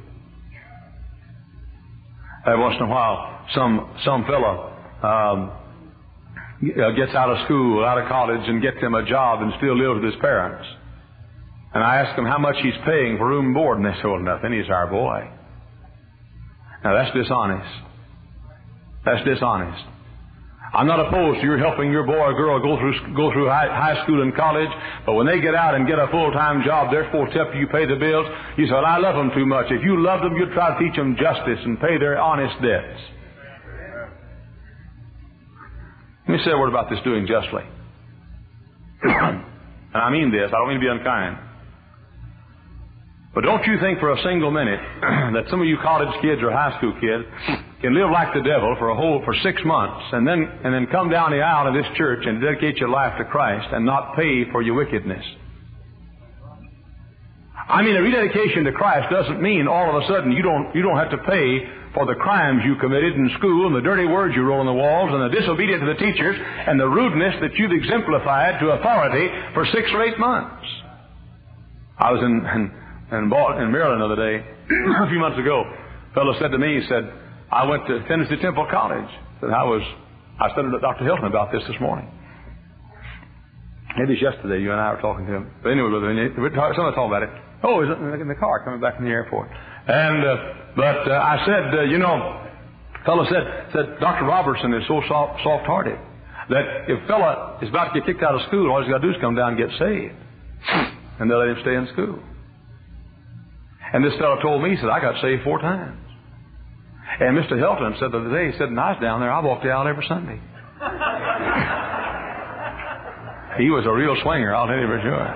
[2.47, 5.51] Every once in a while, some some fellow um,
[6.95, 10.05] gets out of school, out of college, and gets him a job and still lives
[10.05, 10.69] with his parents.
[11.75, 14.05] And I ask him how much he's paying for room and board, and they say,
[14.05, 14.53] "Well, nothing.
[14.53, 15.42] He's our boy."
[16.85, 17.71] Now that's dishonest.
[19.05, 19.85] That's dishonest.
[20.73, 23.69] I'm not opposed to you helping your boy or girl go through go through high,
[23.69, 24.71] high school and college,
[25.05, 27.67] but when they get out and get a full time job, they're supposed to you
[27.69, 28.27] pay the bills.
[28.57, 29.67] You say, well, I love them too much.
[29.69, 33.01] If you loved them, you'd try to teach them justice and pay their honest debts.
[36.27, 37.65] Let me say a word about this doing justly.
[39.03, 39.45] and
[39.93, 41.37] I mean this, I don't mean to be unkind.
[43.35, 46.53] But don't you think for a single minute that some of you college kids or
[46.53, 47.25] high school kids
[47.81, 50.87] can live like the devil for a whole for six months and then and then
[50.93, 54.17] come down the aisle of this church and dedicate your life to Christ and not
[54.17, 55.25] pay for your wickedness.
[57.69, 60.83] I mean, a rededication to Christ doesn't mean all of a sudden you don't you
[60.83, 61.65] don't have to pay
[61.95, 64.77] for the crimes you committed in school and the dirty words you wrote on the
[64.77, 69.29] walls and the disobedience to the teachers and the rudeness that you've exemplified to authority
[69.55, 70.67] for six or eight months.
[71.99, 72.82] I was in in,
[73.13, 74.41] in, in Maryland the other day
[75.05, 75.63] a few months ago.
[75.63, 77.13] A fellow said to me, he said,
[77.51, 79.09] I went to Tennessee Temple College.
[79.43, 79.83] And I was,
[80.41, 81.05] I studied with Dr.
[81.05, 82.09] Hilton about this this morning.
[83.99, 85.51] Maybe it's yesterday you and I were talking to him.
[85.63, 87.31] But anyway, we're talking about it.
[87.63, 89.51] Oh, he's in the car coming back from the airport.
[89.87, 90.37] And, uh,
[90.75, 92.49] but uh, I said, uh, you know,
[93.05, 94.25] fellow said, said, Dr.
[94.25, 95.99] Roberson is so soft, soft-hearted
[96.49, 99.07] that if fella is about to get kicked out of school, all he's got to
[99.07, 100.15] do is come down and get saved.
[101.21, 102.19] And they'll let him stay in school.
[103.93, 105.99] And this fellow told me, he said, I got saved four times.
[107.21, 107.59] And Mr.
[107.59, 110.07] Hilton said the other day, he said, I was down there, I walked out every
[110.09, 110.41] Sunday.
[113.61, 115.29] he was a real swinger, I'll tell you for sure.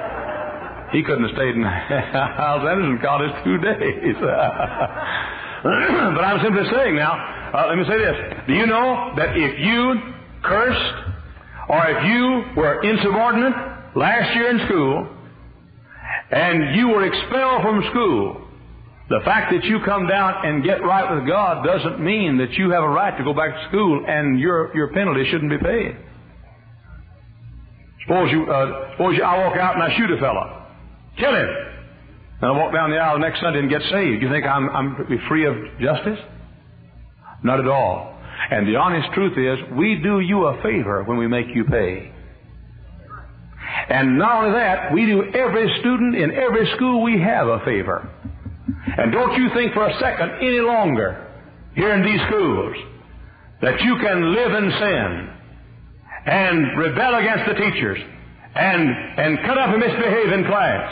[0.93, 4.17] He couldn't have stayed in Hyles Anderson College two days.
[4.21, 4.31] but
[6.25, 7.13] I'm simply saying now,
[7.53, 8.17] uh, let me say this.
[8.47, 10.01] Do you know that if you
[10.43, 10.95] cursed
[11.69, 13.53] or if you were insubordinate
[13.97, 15.07] last year in school
[16.31, 18.46] and you were expelled from school,
[19.09, 22.71] the fact that you come down and get right with God doesn't mean that you
[22.71, 25.97] have a right to go back to school and your, your penalty shouldn't be paid.
[28.03, 30.67] Suppose you, uh, suppose you, I walk out and I shoot a fellow.
[31.19, 31.49] Kill him.
[32.41, 34.23] And I walk down the aisle next Sunday and get saved.
[34.23, 36.19] You think I'm, I'm free of justice?
[37.45, 38.13] Not at all.
[38.51, 42.13] And the honest truth is, we do you a favor when we make you pay.
[43.89, 48.09] And not only that, we do every student in every school we have a favor.
[48.99, 51.27] And don't you think for a second any longer
[51.75, 52.77] here in these schools
[53.61, 55.31] that you can live in sin
[56.27, 57.99] and rebel against the teachers
[58.55, 58.89] and,
[59.21, 60.89] and cut up and misbehave in class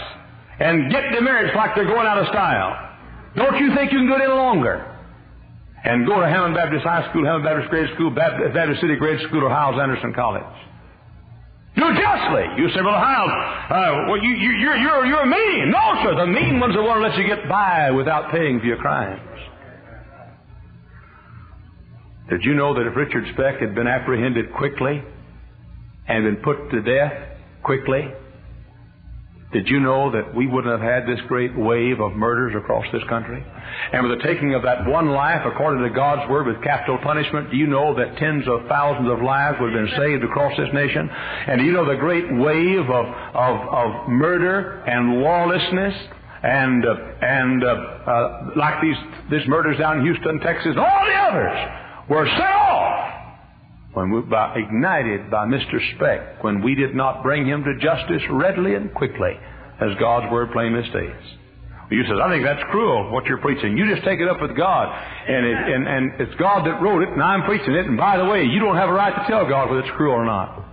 [0.60, 2.96] and get demerits like they're going out of style.
[3.36, 4.90] Don't you think you can do it any longer?
[5.84, 9.44] And go to Hammond Baptist High School, Hammond Baptist Grade School, Baptist, City Grade School,
[9.44, 10.44] or Hyles Anderson College.
[11.76, 12.44] Do justly.
[12.56, 13.26] You say, well, how?
[13.68, 15.72] Uh, well, you, you, you're, you're, you're mean.
[15.72, 16.14] No, sir.
[16.14, 18.76] The mean ones are the one who lets you get by without paying for your
[18.76, 19.20] crimes.
[22.30, 25.02] Did you know that if Richard Speck had been apprehended quickly
[26.06, 27.12] and been put to death
[27.62, 28.08] quickly,
[29.54, 33.04] did you know that we wouldn't have had this great wave of murders across this
[33.08, 33.40] country?
[33.92, 37.52] And with the taking of that one life, according to God's Word, with capital punishment,
[37.52, 40.68] do you know that tens of thousands of lives would have been saved across this
[40.74, 41.08] nation?
[41.08, 45.94] And do you know the great wave of, of, of murder and lawlessness
[46.42, 48.98] and, uh, and uh, uh, like these,
[49.30, 53.13] these murders down in Houston, Texas, and all the others were set off
[53.94, 55.78] when we, by, ignited by Mr.
[55.94, 59.38] Speck when we did not bring him to justice readily and quickly,
[59.80, 61.24] as God's Word plainly states.
[61.90, 63.76] You says, I think that's cruel, what you're preaching.
[63.76, 64.88] You just take it up with God.
[64.88, 67.87] And, it, and, and it's God that wrote it, and I'm preaching it.
[67.87, 70.14] And by the way, you don't have a right to tell God whether it's cruel
[70.14, 70.64] or not.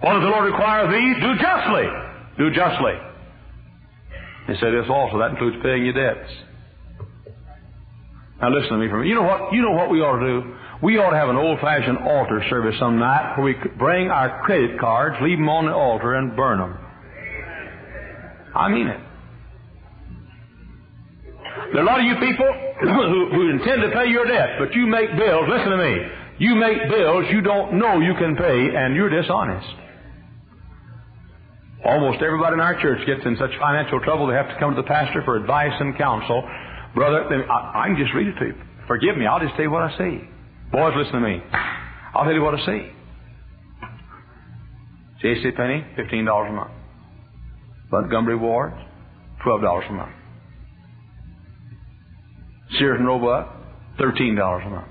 [0.00, 1.14] What does the Lord require of thee?
[1.20, 1.86] Do justly.
[2.38, 2.96] Do justly.
[4.48, 5.18] He said this also.
[5.18, 6.30] That includes paying your debts.
[8.40, 9.10] Now listen to me for a minute.
[9.10, 9.52] You know what?
[9.52, 10.56] You know what we ought to do?
[10.82, 14.80] We ought to have an old-fashioned altar service some night where we bring our credit
[14.80, 16.78] cards, leave them on the altar, and burn them.
[18.54, 19.00] I mean it.
[21.72, 22.48] There are a lot of you people
[22.80, 25.44] who, who intend to pay your debt, but you make bills.
[25.48, 25.96] Listen to me.
[26.38, 29.68] You make bills you don't know you can pay, and you're dishonest.
[31.84, 34.80] Almost everybody in our church gets in such financial trouble they have to come to
[34.80, 36.42] the pastor for advice and counsel.
[36.94, 38.54] Brother, I, I can just read it to you.
[38.86, 40.20] Forgive me, I'll just tell you what I see.
[40.72, 41.42] Boys, listen to me.
[42.14, 42.90] I'll tell you what I see.
[45.20, 45.50] J.C.
[45.50, 46.70] Penney, $15 a month.
[47.90, 48.72] Montgomery Ward,
[49.44, 50.12] $12 a month.
[52.78, 53.52] Sears and Roebuck,
[53.98, 54.88] $13 a month.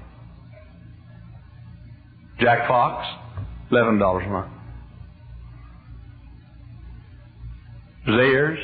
[2.42, 3.08] Jack Fox,
[3.72, 4.52] $11 a month.
[8.06, 8.60] Zayre's,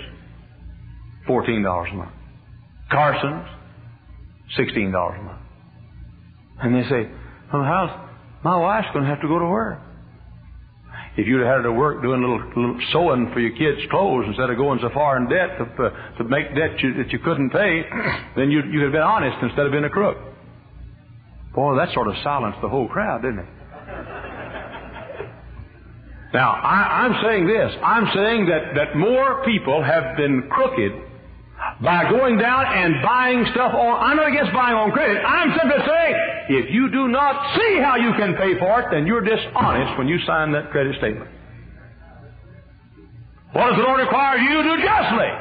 [1.29, 2.11] $14 a month.
[2.91, 3.47] Carson's,
[4.59, 5.44] $16 a month.
[6.61, 7.09] And they say,
[7.51, 7.91] well, how's
[8.43, 9.79] my wife's going to have to go to work?
[11.17, 13.87] If you'd have had her to work doing a little, little sewing for your kids'
[13.89, 17.11] clothes instead of going so far in debt to, uh, to make debt you, that
[17.11, 17.83] you couldn't pay,
[18.35, 20.17] then you, you'd have been honest instead of being a crook.
[21.53, 23.51] Boy, that sort of silenced the whole crowd, didn't it?
[26.33, 27.71] Now, I, I'm saying this.
[27.81, 30.91] I'm saying that, that more people have been crooked
[31.81, 34.03] by going down and buying stuff on.
[34.03, 35.23] I'm not against buying on credit.
[35.23, 36.15] I'm simply saying,
[36.49, 40.07] if you do not see how you can pay for it, then you're dishonest when
[40.07, 41.29] you sign that credit statement.
[43.53, 45.31] What does the Lord require you to do justly?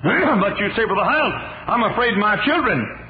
[0.40, 1.34] but you say, Brother Hyles,
[1.68, 3.00] I'm afraid my children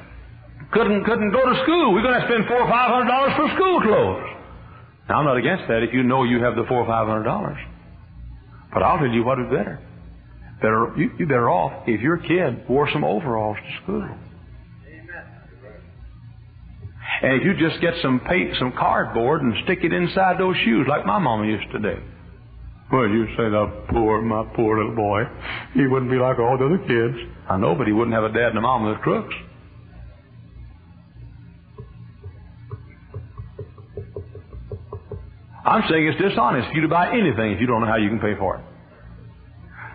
[0.71, 1.93] couldn't couldn't go to school.
[1.93, 4.27] We're going to spend four or five hundred dollars for school clothes.
[5.09, 7.23] Now I'm not against that if you know you have the four or five hundred
[7.23, 7.57] dollars.
[8.73, 9.79] But I'll tell you what is better.
[10.61, 14.09] Better, you, you better off if your kid wore some overalls to school.
[17.23, 20.87] And if you just get some paint, some cardboard and stick it inside those shoes
[20.89, 22.01] like my mama used to do.
[22.91, 25.23] Well, you say the poor, my poor little boy.
[25.73, 27.17] He wouldn't be like all the other kids.
[27.47, 29.33] I know, but he wouldn't have a dad and a mom that's crooks.
[35.63, 38.09] I'm saying it's dishonest for you to buy anything if you don't know how you
[38.09, 38.63] can pay for it.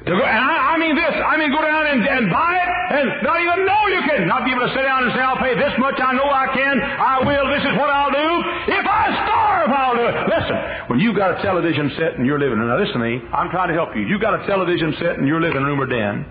[0.06, 3.26] Go, and I, I mean this, I mean go down and, and buy it and
[3.26, 4.30] not even know you can.
[4.30, 6.46] Not be able to sit down and say, I'll pay this much, I know I
[6.54, 8.30] can, I will, this is what I'll do.
[8.70, 10.16] If I starve, I'll do it.
[10.30, 13.18] Listen, when you've got a television set in your living room, now listen to me,
[13.34, 14.06] I'm trying to help you.
[14.06, 16.22] You've got a television set in your living room or den,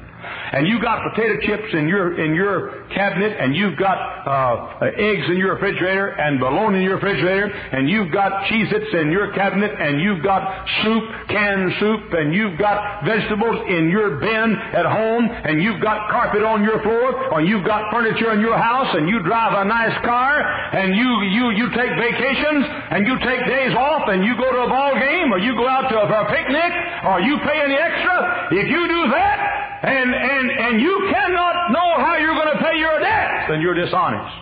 [0.53, 5.25] and you've got potato chips in your in your cabinet, and you've got uh, eggs
[5.29, 9.71] in your refrigerator, and bologna in your refrigerator, and you've got Cheez-Its in your cabinet,
[9.79, 15.29] and you've got soup, canned soup, and you've got vegetables in your bin at home,
[15.29, 19.09] and you've got carpet on your floor, or you've got furniture in your house, and
[19.09, 20.41] you drive a nice car,
[20.73, 24.61] and you you you take vacations, and you take days off, and you go to
[24.65, 26.71] a ball game, or you go out to a, a picnic,
[27.05, 28.47] or you pay any extra.
[28.51, 32.77] If you do that, and, and, and you cannot know how you're going to pay
[32.79, 34.35] your debt, then you're dishonest.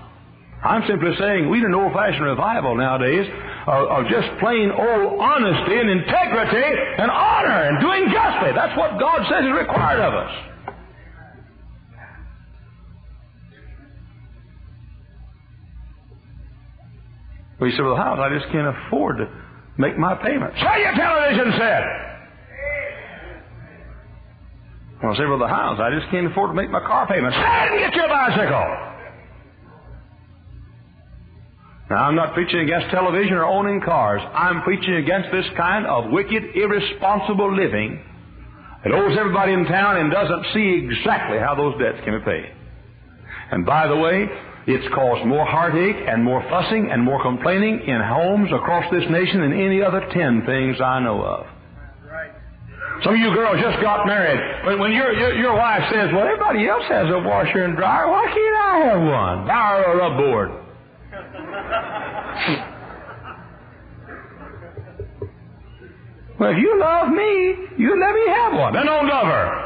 [0.63, 3.27] I'm simply saying we need an old-fashioned revival nowadays
[3.67, 6.63] of, of just plain old honesty and integrity
[6.97, 8.55] and honor and doing justly.
[8.55, 10.31] That's what God says is required of us.
[17.59, 18.15] Well, you say, well, how?
[18.15, 19.27] I just can't afford to
[19.77, 20.57] make my payments.
[20.59, 22.12] Sell your television set.
[25.03, 27.33] Well, I say, the house, I just can't afford to make my car payment.
[27.33, 28.93] Stand and get your bicycle.
[31.89, 34.21] Now, I'm not preaching against television or owning cars.
[34.33, 38.01] I'm preaching against this kind of wicked, irresponsible living
[38.85, 42.55] that owes everybody in town and doesn't see exactly how those debts can be paid.
[43.51, 44.29] And by the way,
[44.67, 49.41] it's caused more heartache and more fussing and more complaining in homes across this nation
[49.41, 51.45] than any other ten things I know of.
[53.03, 54.39] Some of you girls just got married.
[54.65, 58.07] When, when your, your, your wife says, well, everybody else has a washer and dryer,
[58.07, 59.45] why can't I have one?
[59.45, 60.51] Buy her a board.
[66.39, 68.71] well, if you love me, you let me have one.
[68.73, 69.59] Then don't love her.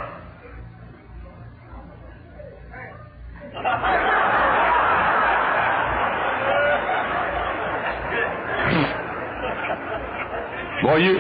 [10.84, 11.18] Boy, you.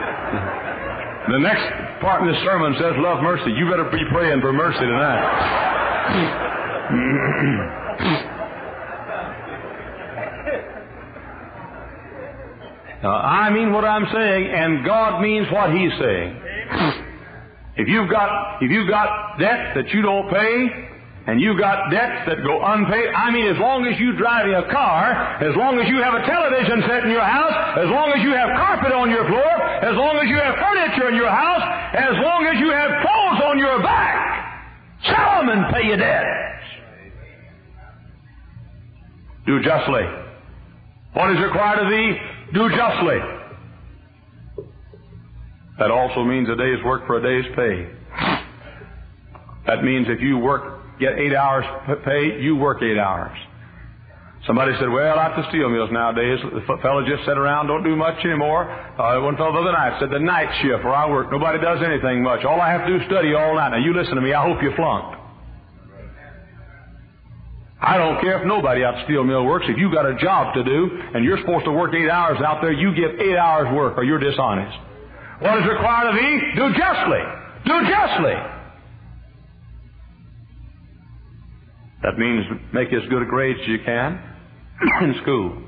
[1.28, 3.50] the next part of this sermon says, Love mercy.
[3.52, 5.22] You better be praying for mercy tonight.
[13.02, 16.40] now, I mean what I'm saying, and God means what He's saying.
[17.76, 20.95] If you've got, if you've got debt that you don't pay,
[21.26, 23.10] and you got debts that go unpaid.
[23.10, 26.22] I mean, as long as you're driving a car, as long as you have a
[26.22, 29.96] television set in your house, as long as you have carpet on your floor, as
[29.98, 31.66] long as you have furniture in your house,
[31.98, 34.22] as long as you have clothes on your back,
[35.10, 36.62] sell them and pay your debts.
[39.46, 40.06] Do justly.
[41.14, 42.18] What is required of thee?
[42.54, 43.18] Do justly.
[45.78, 47.90] That also means a day's work for a day's pay.
[49.66, 51.64] That means if you work get eight hours
[52.04, 53.36] pay, you work eight hours.
[54.46, 58.24] Somebody said, well, the steel mills nowadays, the fellow just sit around, don't do much
[58.24, 58.70] anymore.
[58.70, 61.82] Uh, one fellow the other night said, the night shift where I work, nobody does
[61.82, 62.44] anything much.
[62.44, 63.70] All I have to do is study all night.
[63.70, 64.32] Now, you listen to me.
[64.32, 65.18] I hope you flunked.
[67.80, 69.66] I don't care if nobody out the steel mill works.
[69.68, 72.62] If you got a job to do and you're supposed to work eight hours out
[72.62, 74.78] there, you give eight hours work or you're dishonest.
[75.40, 76.40] What is required of thee?
[76.54, 77.22] Do justly.
[77.66, 78.55] Do justly.
[82.06, 84.22] That means make as good a grade as you can
[85.02, 85.60] in school.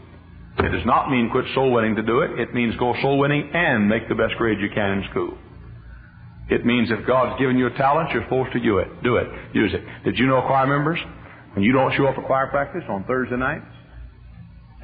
[0.59, 2.39] It does not mean quit soul winning to do it.
[2.39, 5.37] It means go soul winning and make the best grade you can in school.
[6.49, 8.87] It means if God's given you a talent, you're supposed to do it.
[9.03, 9.27] Do it.
[9.53, 9.83] Use it.
[10.05, 11.01] Did you know choir members?
[11.55, 13.67] When you don't show up for choir practice on Thursday nights,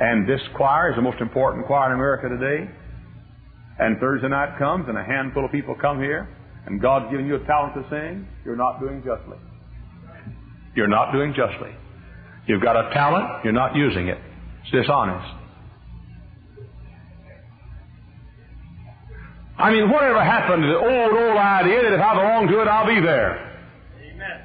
[0.00, 2.68] and this choir is the most important choir in America today,
[3.78, 6.28] and Thursday night comes and a handful of people come here,
[6.66, 9.38] and God's given you a talent to sing, you're not doing justly.
[10.74, 11.70] You're not doing justly.
[12.46, 14.18] You've got a talent, you're not using it.
[14.62, 15.34] It's dishonest.
[19.56, 22.66] I mean, whatever happened to the old, old idea that if I belong to it,
[22.66, 23.54] I'll be there?
[24.02, 24.38] Amen.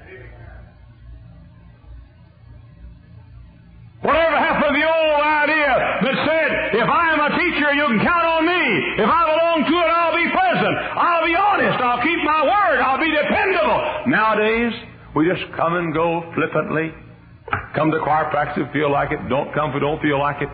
[4.01, 5.73] Whatever happened to the old idea
[6.05, 8.63] that said, if I am a teacher, you can count on me.
[9.01, 10.75] If I belong to it, I'll be present.
[10.93, 11.82] I'll be honest.
[11.82, 12.77] I'll keep my word.
[12.80, 14.13] I'll be dependable.
[14.13, 14.71] Nowadays,
[15.16, 16.93] we just come and go flippantly.
[17.76, 19.20] Come to choir practice if feel like it.
[19.30, 20.49] Don't come if you don't feel like it.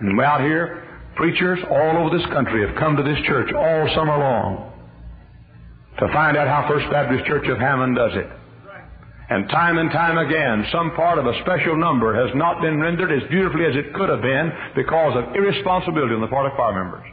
[0.00, 0.84] And we out here,
[1.16, 4.72] preachers all over this country have come to this church all summer long
[5.98, 8.26] to find out how First Baptist Church of Hammond does it.
[9.30, 13.10] And time and time again, some part of a special number has not been rendered
[13.10, 16.74] as beautifully as it could have been because of irresponsibility on the part of choir
[16.84, 17.06] members.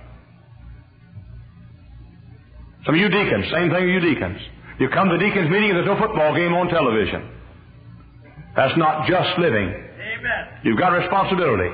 [2.86, 4.42] Some of you deacons, same thing with you deacons.
[4.82, 7.30] You come to the deacon's meeting and there's no football game on television.
[8.56, 9.70] That's not just living.
[9.70, 10.42] Amen.
[10.64, 11.70] You've got a responsibility.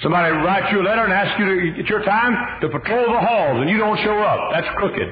[0.00, 3.20] Somebody writes you a letter and asks you to, it's your time to patrol the
[3.20, 4.48] halls and you don't show up.
[4.50, 5.08] That's crooked.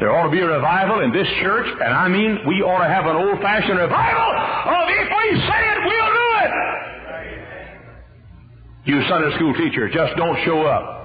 [0.00, 2.90] There ought to be a revival in this church, and I mean we ought to
[2.90, 4.30] have an old-fashioned revival
[4.74, 6.50] of if we say it, we'll do it.
[8.86, 10.95] You Sunday school teachers, just don't show up.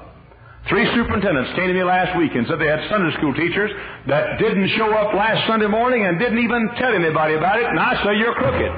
[0.69, 3.71] Three superintendents came to me last week and said they had Sunday school teachers
[4.07, 7.79] that didn't show up last Sunday morning and didn't even tell anybody about it, and
[7.79, 8.71] I say you're crooked.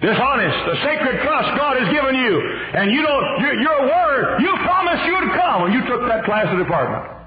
[0.00, 2.32] Dishonest, the sacred trust God has given you,
[2.72, 6.48] and you don't, your, your word, you promised you'd come when you took that class
[6.48, 7.20] of department.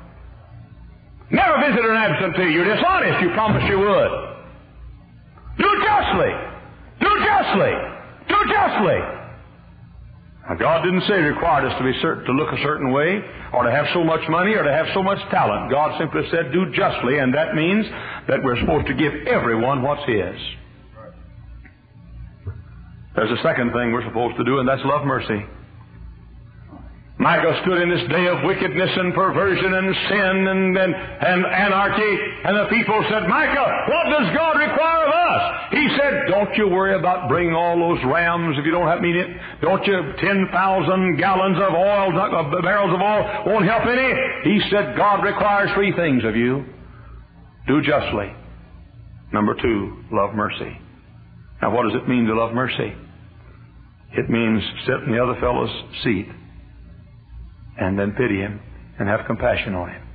[1.29, 2.53] Never visited an absentee.
[2.53, 3.21] You're dishonest.
[3.21, 4.11] You promised you would.
[5.57, 6.31] Do justly.
[7.01, 7.73] Do justly.
[8.29, 9.22] Do justly.
[10.49, 13.23] Now, God didn't say He required us to be certain, to look a certain way,
[13.53, 15.71] or to have so much money, or to have so much talent.
[15.71, 17.85] God simply said, do justly, and that means
[18.27, 20.35] that we're supposed to give everyone what's His.
[23.15, 25.45] There's a second thing we're supposed to do, and that's love mercy.
[27.23, 32.13] Micah stood in this day of wickedness and perversion and sin and, and, and anarchy,
[32.43, 35.43] and the people said, Micah, what does God require of us?
[35.71, 39.15] He said, Don't you worry about bringing all those rams if you don't have meat
[39.15, 39.37] in it.
[39.61, 44.11] Don't you, 10,000 gallons of oil, uh, barrels of oil won't help any.
[44.43, 46.65] He said, God requires three things of you.
[47.67, 48.35] Do justly.
[49.31, 50.77] Number two, love mercy.
[51.61, 52.93] Now, what does it mean to love mercy?
[54.11, 55.71] It means sit in the other fellow's
[56.03, 56.27] seat
[57.79, 58.59] and then pity him
[58.99, 60.07] and have compassion on him.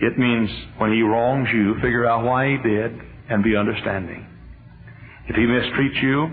[0.00, 2.92] It means when he wrongs you, figure out why he did
[3.30, 4.26] and be understanding.
[5.28, 6.28] If he mistreats you,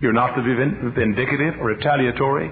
[0.00, 2.50] you're not to be vindictive or retaliatory.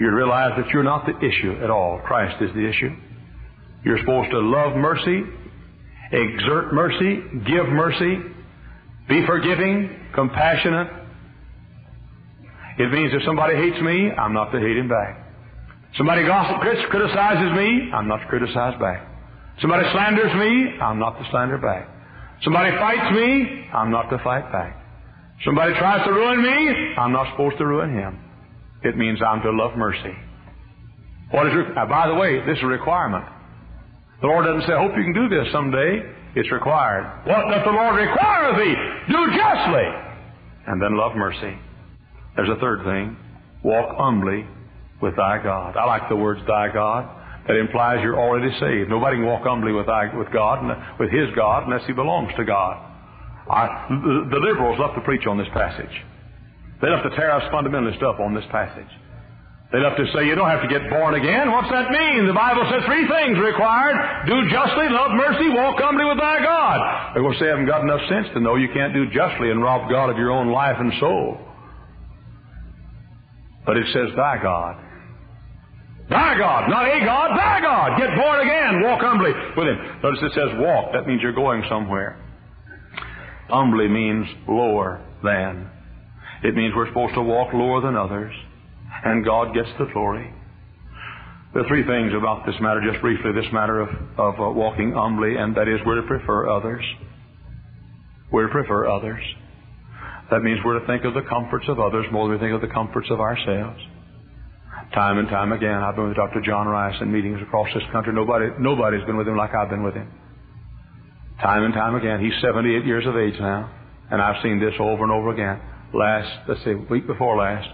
[0.00, 2.00] You realize that you're not the issue at all.
[2.04, 2.94] Christ is the issue.
[3.84, 5.22] You're supposed to love mercy,
[6.10, 8.18] exert mercy, give mercy,
[9.08, 10.88] be forgiving, compassionate.
[12.78, 15.26] It means if somebody hates me, I'm not to hate him back.
[15.96, 19.04] Somebody gossip, criticizes me, I'm not to criticize back.
[19.60, 21.88] Somebody slanders me, I'm not to slander back.
[22.44, 24.76] Somebody fights me, I'm not to fight back.
[25.44, 28.18] Somebody tries to ruin me, I'm not supposed to ruin him.
[28.84, 30.14] It means I'm to love mercy.
[31.30, 33.24] What is re- by the way, this is a requirement.
[34.20, 36.02] The Lord doesn't say, I hope you can do this someday.
[36.34, 37.26] It's required.
[37.26, 38.74] What does the Lord require of thee?
[39.10, 39.88] Do justly.
[40.66, 41.58] And then love mercy.
[42.38, 43.18] There's a third thing.
[43.66, 44.46] Walk humbly
[45.02, 45.74] with thy God.
[45.74, 47.10] I like the words thy God.
[47.50, 48.86] That implies you're already saved.
[48.86, 50.62] Nobody can walk humbly with, thy, with God,
[51.02, 52.78] with his God, unless he belongs to God.
[53.50, 53.90] I,
[54.30, 55.90] the, liberals love to preach on this passage.
[56.78, 58.92] They love to tear us fundamentalist up on this passage.
[59.72, 61.50] They love to say you don't have to get born again.
[61.50, 62.30] What's that mean?
[62.30, 63.98] The Bible says three things required.
[64.30, 67.18] Do justly, love mercy, walk humbly with thy God.
[67.18, 69.90] Of course, they haven't got enough sense to know you can't do justly and rob
[69.90, 71.47] God of your own life and soul.
[73.68, 74.80] But it says thy God.
[76.08, 77.98] Thy God, not a God, thy God.
[78.00, 78.80] Get born again.
[78.82, 79.76] Walk humbly with Him.
[80.02, 80.92] Notice it says walk.
[80.96, 82.16] That means you're going somewhere.
[83.50, 85.68] Humbly means lower than.
[86.42, 88.32] It means we're supposed to walk lower than others
[89.04, 90.32] and God gets the glory.
[91.54, 93.88] There are three things about this matter, just briefly, this matter of,
[94.18, 96.84] of uh, walking humbly, and that is we're to prefer others.
[98.30, 99.22] We're to prefer others.
[100.30, 102.60] That means we're to think of the comforts of others more than we think of
[102.60, 103.80] the comforts of ourselves.
[104.94, 106.40] Time and time again, I've been with Dr.
[106.40, 108.12] John Rice in meetings across this country.
[108.12, 110.08] Nobody, nobody's been with him like I've been with him.
[111.42, 112.20] Time and time again.
[112.20, 113.70] He's 78 years of age now,
[114.10, 115.60] and I've seen this over and over again.
[115.94, 117.68] Last, let's see, week before last,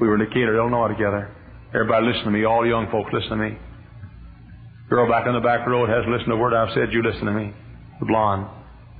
[0.00, 1.34] we were in Decatur, Illinois together.
[1.74, 2.44] Everybody listen to me.
[2.44, 3.58] All young folks listen to me.
[4.88, 6.92] Girl back on the back row has listened to a word I've said.
[6.92, 7.52] You listen to me.
[8.00, 8.46] The blonde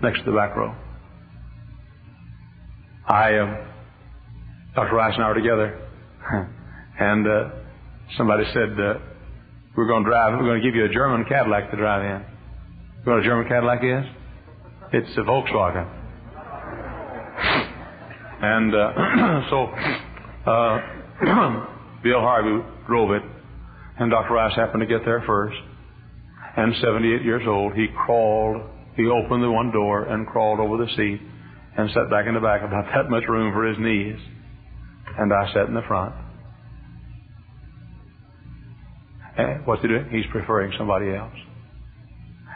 [0.03, 0.75] next to the back row.
[3.07, 3.67] I, um,
[4.75, 4.95] Dr.
[4.95, 5.79] Rice and I were together,
[6.99, 7.51] and uh,
[8.17, 8.95] somebody said uh,
[9.77, 10.39] we're going to drive.
[10.39, 12.27] We're going to give you a German Cadillac to drive in.
[13.01, 14.05] You know what a German Cadillac is?
[14.93, 16.01] It's a Volkswagen.
[18.37, 18.91] And uh,
[19.51, 19.67] so
[20.51, 20.81] uh,
[22.03, 23.23] Bill Harvey drove it,
[23.99, 24.35] and Dr.
[24.35, 25.57] Rice happened to get there first.
[26.57, 28.61] And 78 years old, he crawled,
[28.97, 31.21] he opened the one door and crawled over the seat
[31.77, 34.19] and sat back in the back, about that much room for his knees.
[35.19, 36.15] And I sat in the front.
[39.37, 40.09] And what's he doing?
[40.11, 41.35] He's preferring somebody else.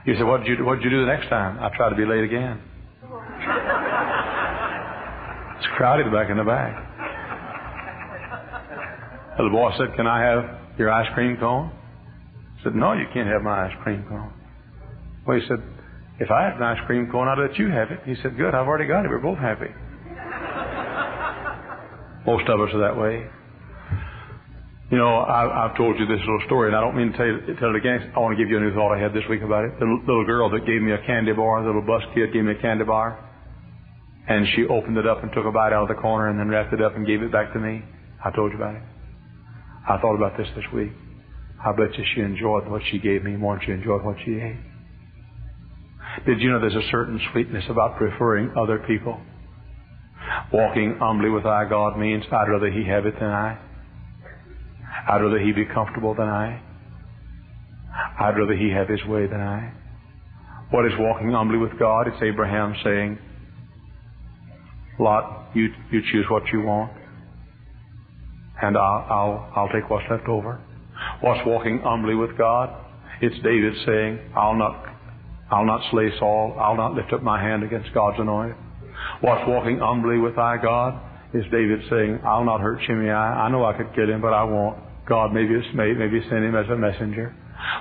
[0.07, 1.59] You said, what did you, what did you do the next time?
[1.59, 2.61] I tried to be late again.
[5.59, 6.89] it's crowded back in the back.
[9.39, 11.71] The boy said, Can I have your ice cream cone?
[12.59, 14.33] I said, No, you can't have my ice cream cone.
[15.25, 15.63] Well, he said,
[16.21, 18.01] If I had an ice cream cone, I'd let you have it.
[18.05, 19.09] He said, Good, I've already got it.
[19.09, 19.71] We're both happy.
[22.27, 23.27] Most of us are that way.
[24.91, 27.27] You know, I, have told you this little story, and I don't mean to tell,
[27.27, 28.11] you, tell it again.
[28.17, 29.79] I want to give you a new thought I had this week about it.
[29.79, 32.53] The little girl that gave me a candy bar, the little bus kid gave me
[32.53, 33.21] a candy bar,
[34.27, 36.49] and she opened it up and took a bite out of the corner and then
[36.49, 37.85] wrapped it up and gave it back to me.
[38.25, 38.83] I told you about it.
[39.87, 40.93] I thought about this this week.
[41.63, 44.41] I bet you she enjoyed what she gave me more than she enjoyed what she
[44.41, 44.57] ate.
[46.27, 49.21] Did you know there's a certain sweetness about preferring other people?
[50.53, 53.59] Walking humbly with our God means I'd rather He have it than I.
[55.09, 56.61] I'd rather He be comfortable than I.
[58.21, 59.73] I'd rather He have His way than I.
[60.71, 62.09] What is walking humbly with God?
[62.09, 63.19] It's Abraham saying,
[64.99, 66.93] Lot, you, you choose what you want
[68.61, 70.61] and I'll, I'll, I'll take what's left over.
[71.21, 72.75] What's walking humbly with God?
[73.21, 74.85] It's David saying, I'll not,
[75.51, 76.57] I'll not slay Saul.
[76.61, 78.57] I'll not lift up my hand against God's anointed.
[79.21, 81.01] What's walking humbly with thy God?
[81.35, 83.11] Is David saying, I'll not hurt Shimei.
[83.11, 84.79] I know I could kill him, but I won't.
[85.07, 87.35] God maybe, it's maybe send him as a messenger.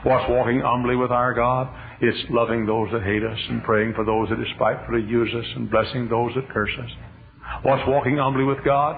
[0.04, 1.68] What's walking humbly with our God?
[2.02, 5.70] It's loving those that hate us and praying for those that despitefully use us and
[5.70, 6.90] blessing those that curse us.
[7.64, 8.96] What's walking humbly with God?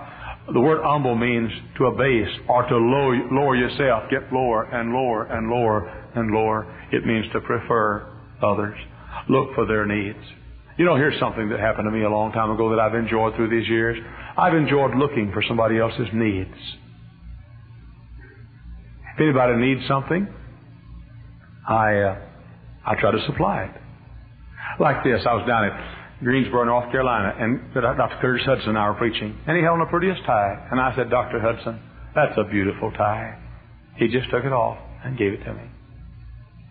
[0.53, 5.25] The word humble means to abase or to lower, lower yourself, get lower and lower
[5.25, 6.65] and lower and lower.
[6.91, 8.77] It means to prefer others.
[9.27, 10.19] Look for their needs.
[10.77, 13.35] You know, here's something that happened to me a long time ago that I've enjoyed
[13.35, 13.97] through these years.
[14.37, 16.55] I've enjoyed looking for somebody else's needs.
[19.15, 20.27] If anybody needs something,
[21.67, 22.17] I uh,
[22.85, 23.71] I try to supply it.
[24.79, 28.17] Like this, I was down at Greensboro, North Carolina, and Dr.
[28.21, 31.09] Curtis Hudson and I were preaching, and he held the prettiest tie, and I said,
[31.09, 31.39] Dr.
[31.39, 31.79] Hudson,
[32.15, 33.37] that's a beautiful tie.
[33.97, 35.63] He just took it off and gave it to me.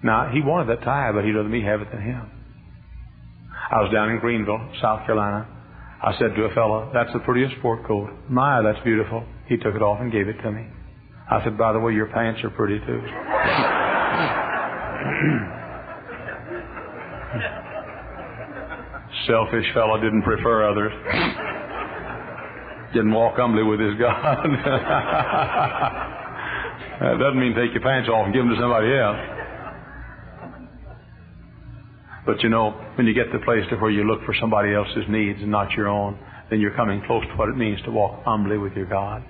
[0.03, 2.31] Now, he wanted that tie, but he'd rather me have it than him.
[3.71, 5.47] I was down in Greenville, South Carolina.
[6.03, 8.11] I said to a fellow, That's the prettiest sport coat.
[8.29, 9.25] My, that's beautiful.
[9.47, 10.67] He took it off and gave it to me.
[11.31, 13.03] I said, By the way, your pants are pretty too.
[19.27, 20.93] Selfish fellow didn't prefer others.
[22.95, 24.47] Didn't walk humbly with his God.
[27.01, 29.38] that doesn't mean take your pants off and give them to somebody else.
[32.29, 34.75] But you know, when you get to the place to where you look for somebody
[34.75, 36.19] else's needs and not your own,
[36.51, 39.25] then you're coming close to what it means to walk humbly with your God.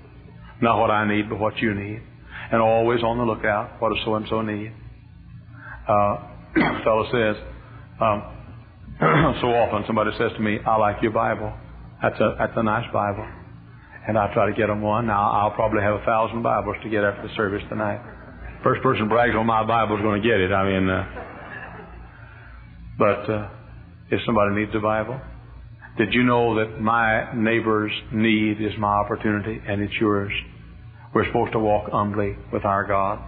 [0.61, 2.01] Not what I need, but what you need.
[2.51, 4.73] And always on the lookout, what does so and so need?
[5.87, 7.41] Uh, fellow says,
[8.01, 8.19] um,
[9.39, 11.53] so often somebody says to me, I like your Bible.
[12.03, 13.25] That's a, that's a nice Bible.
[14.09, 15.07] And I try to get them one.
[15.07, 18.01] Now, I'll probably have a thousand Bibles to get after the service tonight.
[18.61, 20.51] First person brags on my Bible is going to get it.
[20.51, 21.28] I mean, uh,
[22.99, 23.49] but uh,
[24.11, 25.19] if somebody needs a Bible,
[25.97, 30.31] did you know that my neighbor's need is my opportunity and it's yours?
[31.15, 33.19] We're supposed to walk humbly with our God.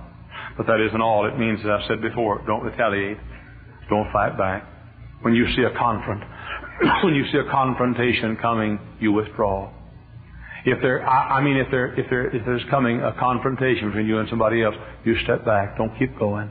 [0.58, 1.26] But that isn't all.
[1.26, 3.18] It means, as I said before, don't retaliate.
[3.90, 4.68] Don't fight back.
[5.22, 6.22] When you see a confront,
[7.04, 9.72] when you see a confrontation coming, you withdraw.
[10.66, 14.06] If there, I, I mean, if there, if there, if there's coming a confrontation between
[14.06, 15.78] you and somebody else, you step back.
[15.78, 16.50] Don't keep going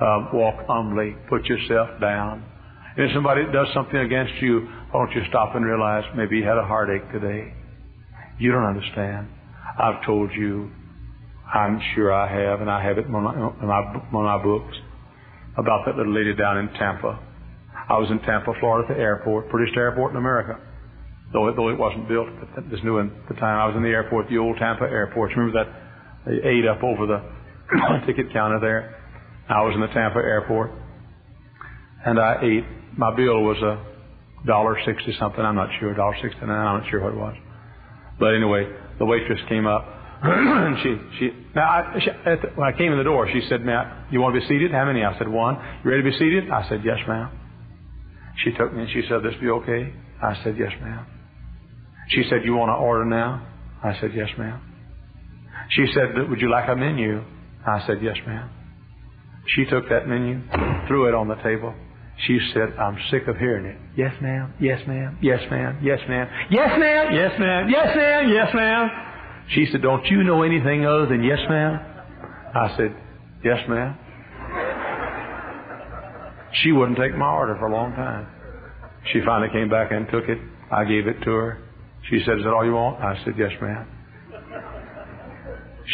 [0.00, 2.44] uh, walk humbly, put yourself down.
[2.96, 6.56] If somebody does something against you, why don't you stop and realize maybe you had
[6.56, 7.52] a heartache today?
[8.38, 9.28] You don't understand.
[9.78, 10.70] I've told you,
[11.52, 14.76] I'm sure I have, and I have it in my, in my, in my books,
[15.56, 17.20] about that little lady down in Tampa.
[17.88, 20.58] I was in Tampa, Florida, at the airport, prettiest airport in America.
[21.32, 23.58] Though it, though it wasn't built, it was new at the time.
[23.58, 25.30] I was in the airport, the old Tampa airport.
[25.36, 25.70] Remember that?
[26.26, 27.20] They ate up over the
[28.06, 29.05] ticket counter there.
[29.48, 30.72] I was in the Tampa airport,
[32.04, 32.64] and I ate.
[32.96, 35.40] My bill was a dollar sixty something.
[35.40, 36.50] I'm not sure, dollar sixty nine.
[36.50, 37.34] I'm not sure what it was.
[38.18, 38.66] But anyway,
[38.98, 39.84] the waitress came up,
[40.22, 41.30] and she she.
[41.54, 44.34] Now, I, she, the, when I came in the door, she said, "Matt, you want
[44.34, 44.72] to be seated?
[44.72, 46.50] How many?" I said, "One." You ready to be seated?
[46.50, 47.30] I said, "Yes, ma'am."
[48.44, 49.92] She took me and she said, "This be okay?"
[50.22, 51.06] I said, "Yes, ma'am."
[52.08, 53.46] She said, "You want to order now?"
[53.82, 54.60] I said, "Yes, ma'am."
[55.70, 57.22] She said, "Would you like a menu?"
[57.66, 58.50] I said, "Yes, ma'am."
[59.54, 60.40] She took that menu,
[60.88, 61.74] threw it on the table.
[62.26, 63.76] She said, I'm sick of hearing it.
[63.96, 64.54] Yes, ma'am.
[64.58, 65.18] Yes, ma'am.
[65.20, 65.78] Yes, ma'am.
[65.82, 66.28] Yes, ma'am.
[66.50, 67.06] Yes, ma'am.
[67.12, 67.68] Yes, ma'am.
[67.68, 68.28] Yes, ma'am.
[68.32, 68.90] Yes, ma'am.
[69.50, 71.78] She said, Don't you know anything other than yes, ma'am?
[72.54, 72.96] I said,
[73.44, 73.96] Yes, ma'am.
[76.62, 78.26] She wouldn't take my order for a long time.
[79.12, 80.38] She finally came back and took it.
[80.72, 81.58] I gave it to her.
[82.08, 83.00] She said, Is that all you want?
[83.02, 83.86] I said, Yes, ma'am.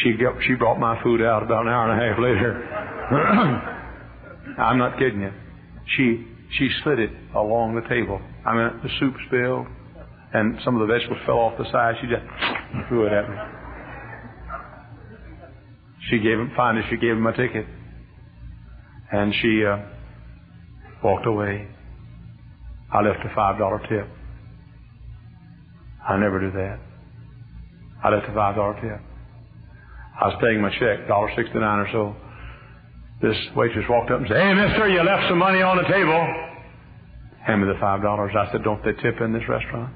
[0.03, 3.79] She, got, she brought my food out about an hour and a half later.
[4.59, 5.33] I'm not kidding you.
[5.97, 6.27] She
[6.59, 8.21] she slid it along the table.
[8.45, 9.67] I mean, the soup spilled,
[10.35, 11.95] and some of the vegetables fell off the side.
[12.01, 12.23] She just
[12.89, 13.37] threw it at me.
[16.11, 16.85] She gave him finally.
[16.91, 17.67] She gave him a ticket,
[19.13, 19.79] and she uh,
[21.03, 21.69] walked away.
[22.93, 24.07] I left a five dollar tip.
[26.07, 26.81] I never do that.
[28.05, 29.01] I left a five dollar tip.
[30.23, 32.15] I was paying my check, dollar sixty nine or so.
[33.21, 36.23] This waitress walked up and said, Hey, mister, you left some money on the table.
[37.45, 38.31] Hand me the five dollars.
[38.39, 39.93] I said, Don't they tip in this restaurant?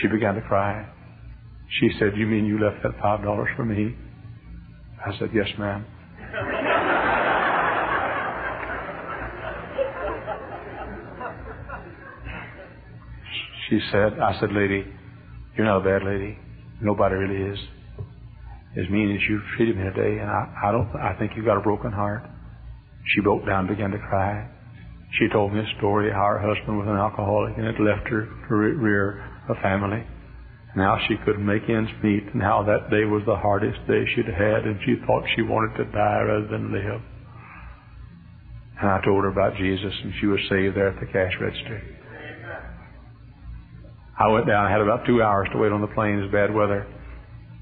[0.00, 0.88] She began to cry.
[1.80, 3.94] She said, You mean you left that five dollars for me?
[5.04, 5.84] I said, Yes, ma'am.
[13.68, 14.82] she said, I said, Lady,
[15.56, 16.38] you're not a bad lady.
[16.80, 17.58] Nobody really is
[18.78, 21.58] as mean as you've treated me today, and I, I don't, I think you've got
[21.58, 22.22] a broken heart.
[23.14, 24.46] She broke down and began to cry.
[25.18, 28.28] She told me a story how her husband was an alcoholic and had left her
[28.28, 30.04] to rear a family.
[30.74, 34.04] And how she couldn't make ends meet, and how that day was the hardest day
[34.14, 37.00] she'd had, and she thought she wanted to die rather than live.
[38.78, 41.82] And I told her about Jesus, and she was saved there at the cash register.
[44.20, 44.66] I went down.
[44.66, 46.18] I had about two hours to wait on the plane.
[46.18, 46.86] It was bad weather.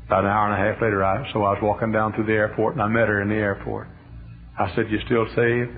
[0.07, 2.33] About an hour and a half later, I, so I was walking down through the
[2.33, 3.89] airport and I met her in the airport.
[4.59, 5.73] I said, You still saved?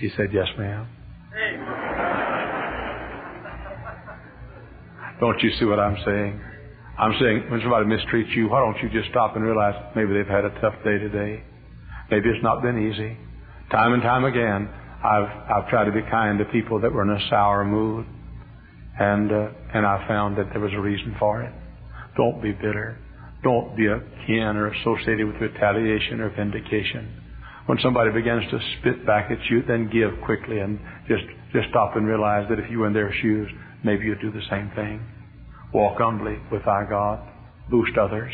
[0.00, 0.88] She said, Yes, ma'am.
[5.20, 6.40] don't you see what I'm saying?
[6.98, 10.26] I'm saying when somebody mistreats you, why don't you just stop and realize maybe they've
[10.26, 11.42] had a tough day today?
[12.10, 13.16] Maybe it's not been easy.
[13.70, 14.68] Time and time again,
[15.04, 18.06] I've I've tried to be kind to people that were in a sour mood,
[18.98, 21.52] and uh, and I found that there was a reason for it.
[22.16, 22.98] Don't be bitter.
[23.42, 27.22] Don't be a kin or associated with retaliation or vindication.
[27.66, 31.96] When somebody begins to spit back at you, then give quickly and just just stop
[31.96, 33.48] and realize that if you were in their shoes,
[33.84, 35.00] maybe you'd do the same thing.
[35.72, 37.20] Walk humbly with our God.
[37.70, 38.32] Boost others.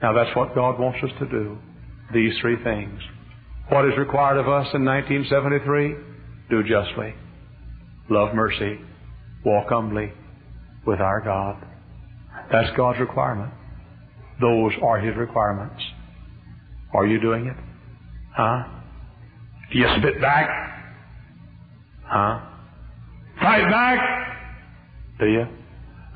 [0.00, 1.58] Now that's what God wants us to do.
[2.12, 3.00] These three things.
[3.68, 5.96] What is required of us in 1973?
[6.50, 7.14] Do justly.
[8.10, 8.78] Love mercy.
[9.44, 10.12] Walk humbly
[10.86, 11.64] with our God.
[12.50, 13.52] That's God's requirement.
[14.42, 15.80] Those are His requirements.
[16.92, 17.56] Are you doing it?
[18.34, 18.64] Huh?
[19.72, 20.48] Do you spit back?
[22.04, 22.40] Huh?
[23.40, 23.98] Fight back?
[25.18, 25.46] Do you?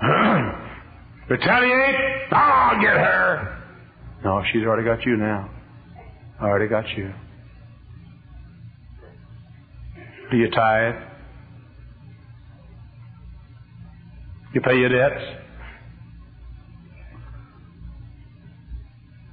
[1.30, 1.94] Retaliate?
[2.32, 3.62] Oh, get her!
[4.24, 5.48] No, she's already got you now.
[6.40, 7.12] I Already got you.
[10.30, 10.96] Do you tithe?
[14.52, 15.45] You pay your debts?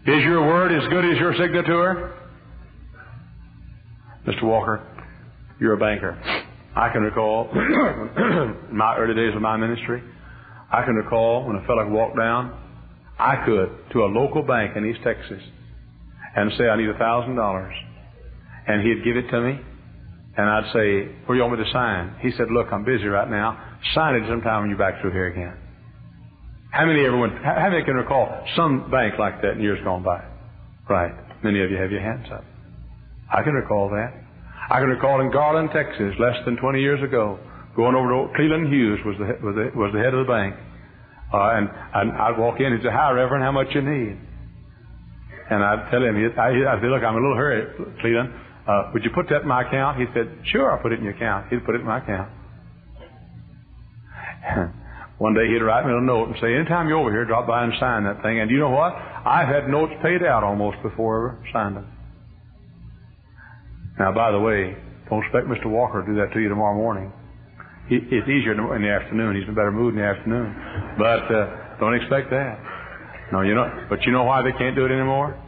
[0.06, 2.14] Is your word as good as your signature?
[4.28, 4.44] Mr.
[4.44, 4.86] Walker,
[5.62, 6.20] you're a banker.
[6.76, 7.48] I can recall
[8.70, 10.04] my early days of my ministry.
[10.70, 12.54] I can recall when a fellow walked down,
[13.18, 15.42] I could to a local bank in East Texas
[16.36, 17.74] and say I need a thousand dollars,
[18.68, 19.58] and he'd give it to me,
[20.36, 22.16] and I'd say, Where you want me to sign?
[22.20, 23.78] He said, Look, I'm busy right now.
[23.96, 25.63] Sign it sometime when you're back through here again.
[26.74, 30.04] How many ever went, how many can recall some bank like that in years gone
[30.04, 30.26] by?
[30.90, 31.14] Right.
[31.44, 32.44] Many of you have your hands up.
[33.32, 34.12] I can recall that.
[34.70, 37.40] I can recall in Garland, Texas, less than 20 years ago,
[37.76, 40.56] going over to Cleland Hughes was the, was the, was the head of the bank.
[41.32, 44.18] Uh, and, and I'd walk in and say, Hi, Reverend, how much you need?
[45.50, 47.66] And I'd tell him, I'd say, Look, I'm in a little hurry,
[48.02, 48.34] Cleland
[48.68, 50.00] uh, would you put that in my account?
[50.00, 51.50] He said, sure, I'll put it in your account.
[51.50, 52.32] He'd put it in my account.
[55.24, 57.64] One day he'd write me a note and say, anytime you're over here, drop by
[57.64, 58.44] and sign that thing.
[58.44, 58.92] And you know what?
[58.92, 61.88] I've had notes paid out almost before I ever signed them.
[63.98, 64.76] Now, by the way,
[65.08, 65.72] don't expect Mr.
[65.72, 67.08] Walker to do that to you tomorrow morning.
[67.88, 69.40] It's easier in the afternoon.
[69.40, 70.52] He's in a better mood in the afternoon.
[71.00, 72.60] But uh, don't expect that.
[73.32, 73.72] No, you know.
[73.88, 75.40] But you know why they can't do it anymore?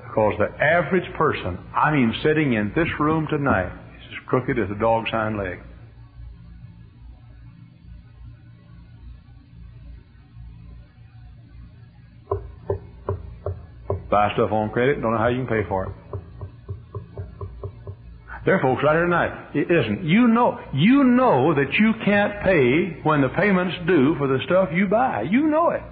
[0.00, 3.68] Because the average person, I mean sitting in this room tonight,
[4.00, 5.60] is as crooked as a dog's hind leg.
[14.10, 15.92] Buy stuff on credit, don't know how you can pay for it.
[18.44, 19.50] There are folks right here tonight.
[19.54, 20.04] It isn't.
[20.04, 24.70] You know, you know that you can't pay when the payment's due for the stuff
[24.72, 25.22] you buy.
[25.22, 25.82] You know it.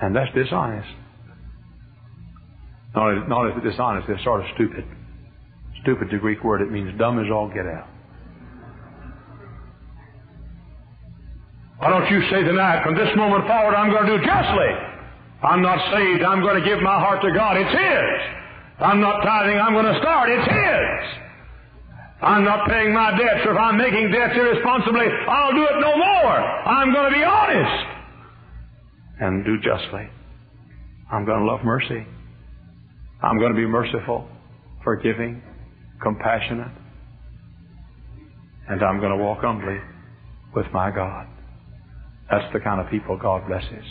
[0.00, 0.88] And that's dishonest.
[2.94, 4.84] Not not only dishonest, they're sort of stupid.
[5.82, 6.62] Stupid's a Greek word.
[6.62, 7.86] It means dumb as all get out.
[11.78, 14.72] Why don't you say tonight, from this moment forward, I'm going to do justly.
[15.42, 16.22] I'm not saved.
[16.22, 17.56] I'm going to give my heart to God.
[17.56, 18.36] It's His.
[18.80, 19.58] I'm not tithing.
[19.58, 20.30] I'm going to start.
[20.30, 21.26] It's His.
[22.22, 25.96] I'm not paying my debts, or if I'm making debts irresponsibly, I'll do it no
[25.96, 26.36] more.
[26.36, 27.86] I'm going to be honest
[29.20, 30.08] and do justly.
[31.12, 32.06] I'm going to love mercy.
[33.22, 34.26] I'm going to be merciful,
[34.82, 35.42] forgiving,
[36.02, 36.72] compassionate,
[38.68, 39.78] and I'm going to walk humbly
[40.54, 41.28] with my God.
[42.30, 43.84] That's the kind of people God blesses.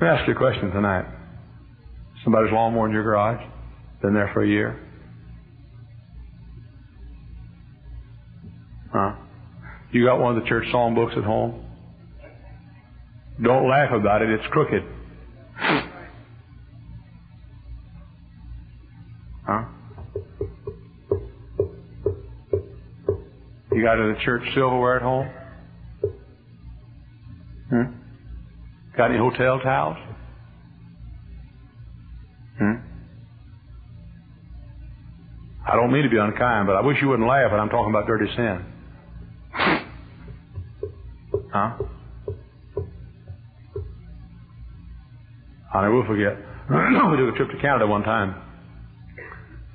[0.00, 1.06] Let me ask you a question tonight.
[2.22, 3.44] Somebody's lawnmower in your garage,
[4.00, 4.78] been there for a year.
[8.92, 9.16] Huh?
[9.90, 11.64] You got one of the church songbooks at home?
[13.42, 14.84] Don't laugh about it, it's crooked.
[19.44, 19.64] Huh?
[23.72, 25.28] You got any church silverware at home?
[27.70, 27.97] Hmm?
[28.98, 29.96] Got any hotel towels?
[32.58, 32.72] Hmm?
[35.66, 37.90] I don't mean to be unkind, but I wish you wouldn't laugh when I'm talking
[37.90, 38.64] about dirty sin.
[41.52, 41.78] Huh?
[45.72, 46.36] I will forget.
[46.68, 48.48] we took a trip to Canada one time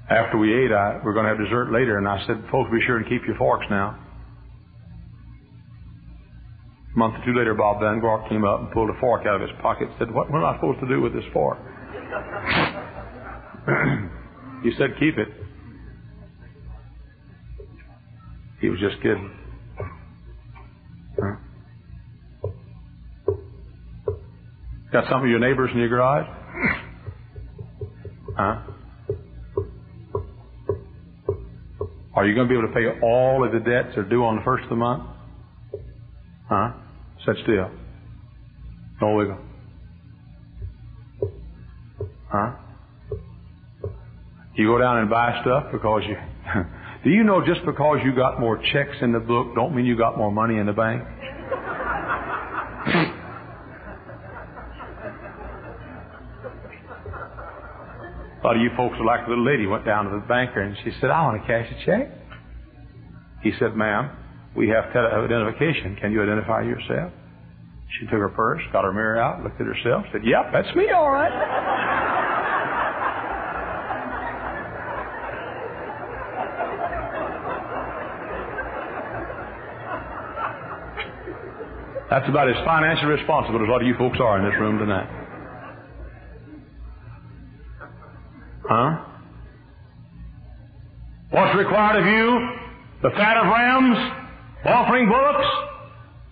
[0.10, 2.80] after we ate, I, we're going to have dessert later, and I said, folks, be
[2.86, 4.03] sure and keep your forks now.
[6.94, 9.42] A month or two later, Bob Van Gork came up and pulled a fork out
[9.42, 11.58] of his pocket and said, what, what am I supposed to do with this fork?
[14.64, 15.28] he said, keep it.
[18.62, 19.32] He was just kidding.
[24.92, 26.28] Got some of your neighbors in your garage?
[28.36, 28.62] Huh?
[32.16, 34.24] Are you going to be able to pay all of the debts that are due
[34.24, 35.04] on the first of the month?
[36.50, 36.72] Huh?
[37.26, 37.72] Sit still.
[39.02, 39.38] No wiggle.
[42.30, 42.56] Huh?
[44.56, 46.16] You go down and buy stuff because you.
[47.04, 49.98] do you know just because you got more checks in the book don't mean you
[49.98, 51.04] got more money in the bank?
[58.44, 60.60] A lot of you folks are like the little lady went down to the banker
[60.60, 62.12] and she said, I want to cash a check.
[63.42, 64.12] He said, ma'am,
[64.56, 65.98] we have identification.
[66.00, 67.12] Can you identify yourself?
[68.00, 70.90] She took her purse, got her mirror out, looked at herself, said, Yep, that's me,
[70.92, 71.32] all right.
[82.10, 84.78] That's about as financially responsible as a lot of you folks are in this room
[84.78, 85.10] tonight.
[88.70, 89.06] Huh?
[91.32, 92.50] What's required of you?
[93.02, 94.23] The fat of rams?
[94.66, 95.48] Offering bullocks?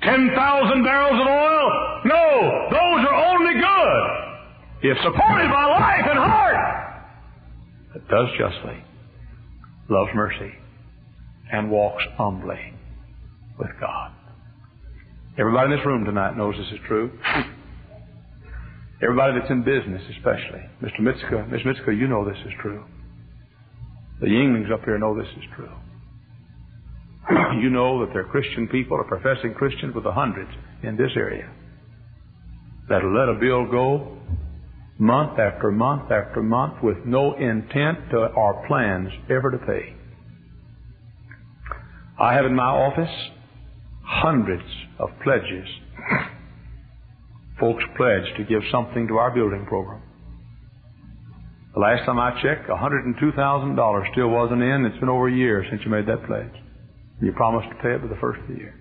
[0.04, 2.02] 10,000 barrels of oil?
[2.06, 4.22] No, those are only good
[4.84, 7.02] if supported by life and heart.
[7.94, 8.84] That does justly,
[9.90, 10.54] loves mercy,
[11.52, 12.74] and walks humbly
[13.60, 14.12] with God.
[15.38, 17.12] Everybody in this room tonight knows this is true.
[19.04, 20.62] Everybody that's in business, especially.
[20.82, 21.00] Mr.
[21.00, 22.84] Mitska, Miss Mitska, you know this is true.
[24.20, 25.72] The Yinglings up here know this is true.
[27.62, 30.52] You know that there are Christian people or professing Christians with the hundreds
[30.84, 31.50] in this area
[32.90, 34.18] that'll let a bill go
[34.98, 39.96] month after month after month with no intent to, or plans ever to pay.
[42.20, 43.10] I have in my office
[44.04, 44.68] hundreds
[45.00, 45.68] of pledges.
[47.60, 50.02] Folks pledged to give something to our building program.
[51.74, 54.86] The last time I checked, $102,000 still wasn't in.
[54.86, 56.52] It's been over a year since you made that pledge.
[57.22, 58.76] You promised to pay it by the first of the year.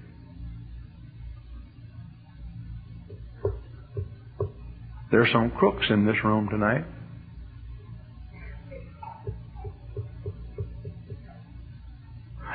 [5.11, 6.85] There's some crooks in this room tonight.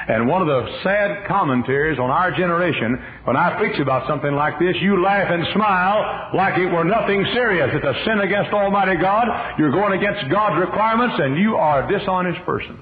[0.08, 4.60] And one of the sad commentaries on our generation, when I preach about something like
[4.60, 7.70] this, you laugh and smile like it were nothing serious.
[7.74, 9.26] It's a sin against Almighty God.
[9.58, 12.78] You're going against God's requirements and you are a dishonest person.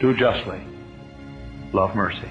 [0.00, 0.58] Do justly,
[1.74, 2.30] love mercy,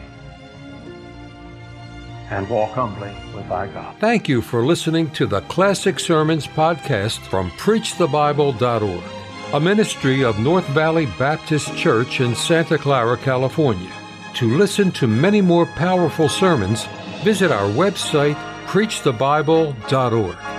[2.32, 3.96] and walk humbly with thy God.
[4.00, 9.04] Thank you for listening to the Classic Sermons podcast from PreachTheBible.org,
[9.54, 13.92] a ministry of North Valley Baptist Church in Santa Clara, California.
[14.36, 16.86] To listen to many more powerful sermons,
[17.24, 20.59] visit our website, PreachTheBible.org.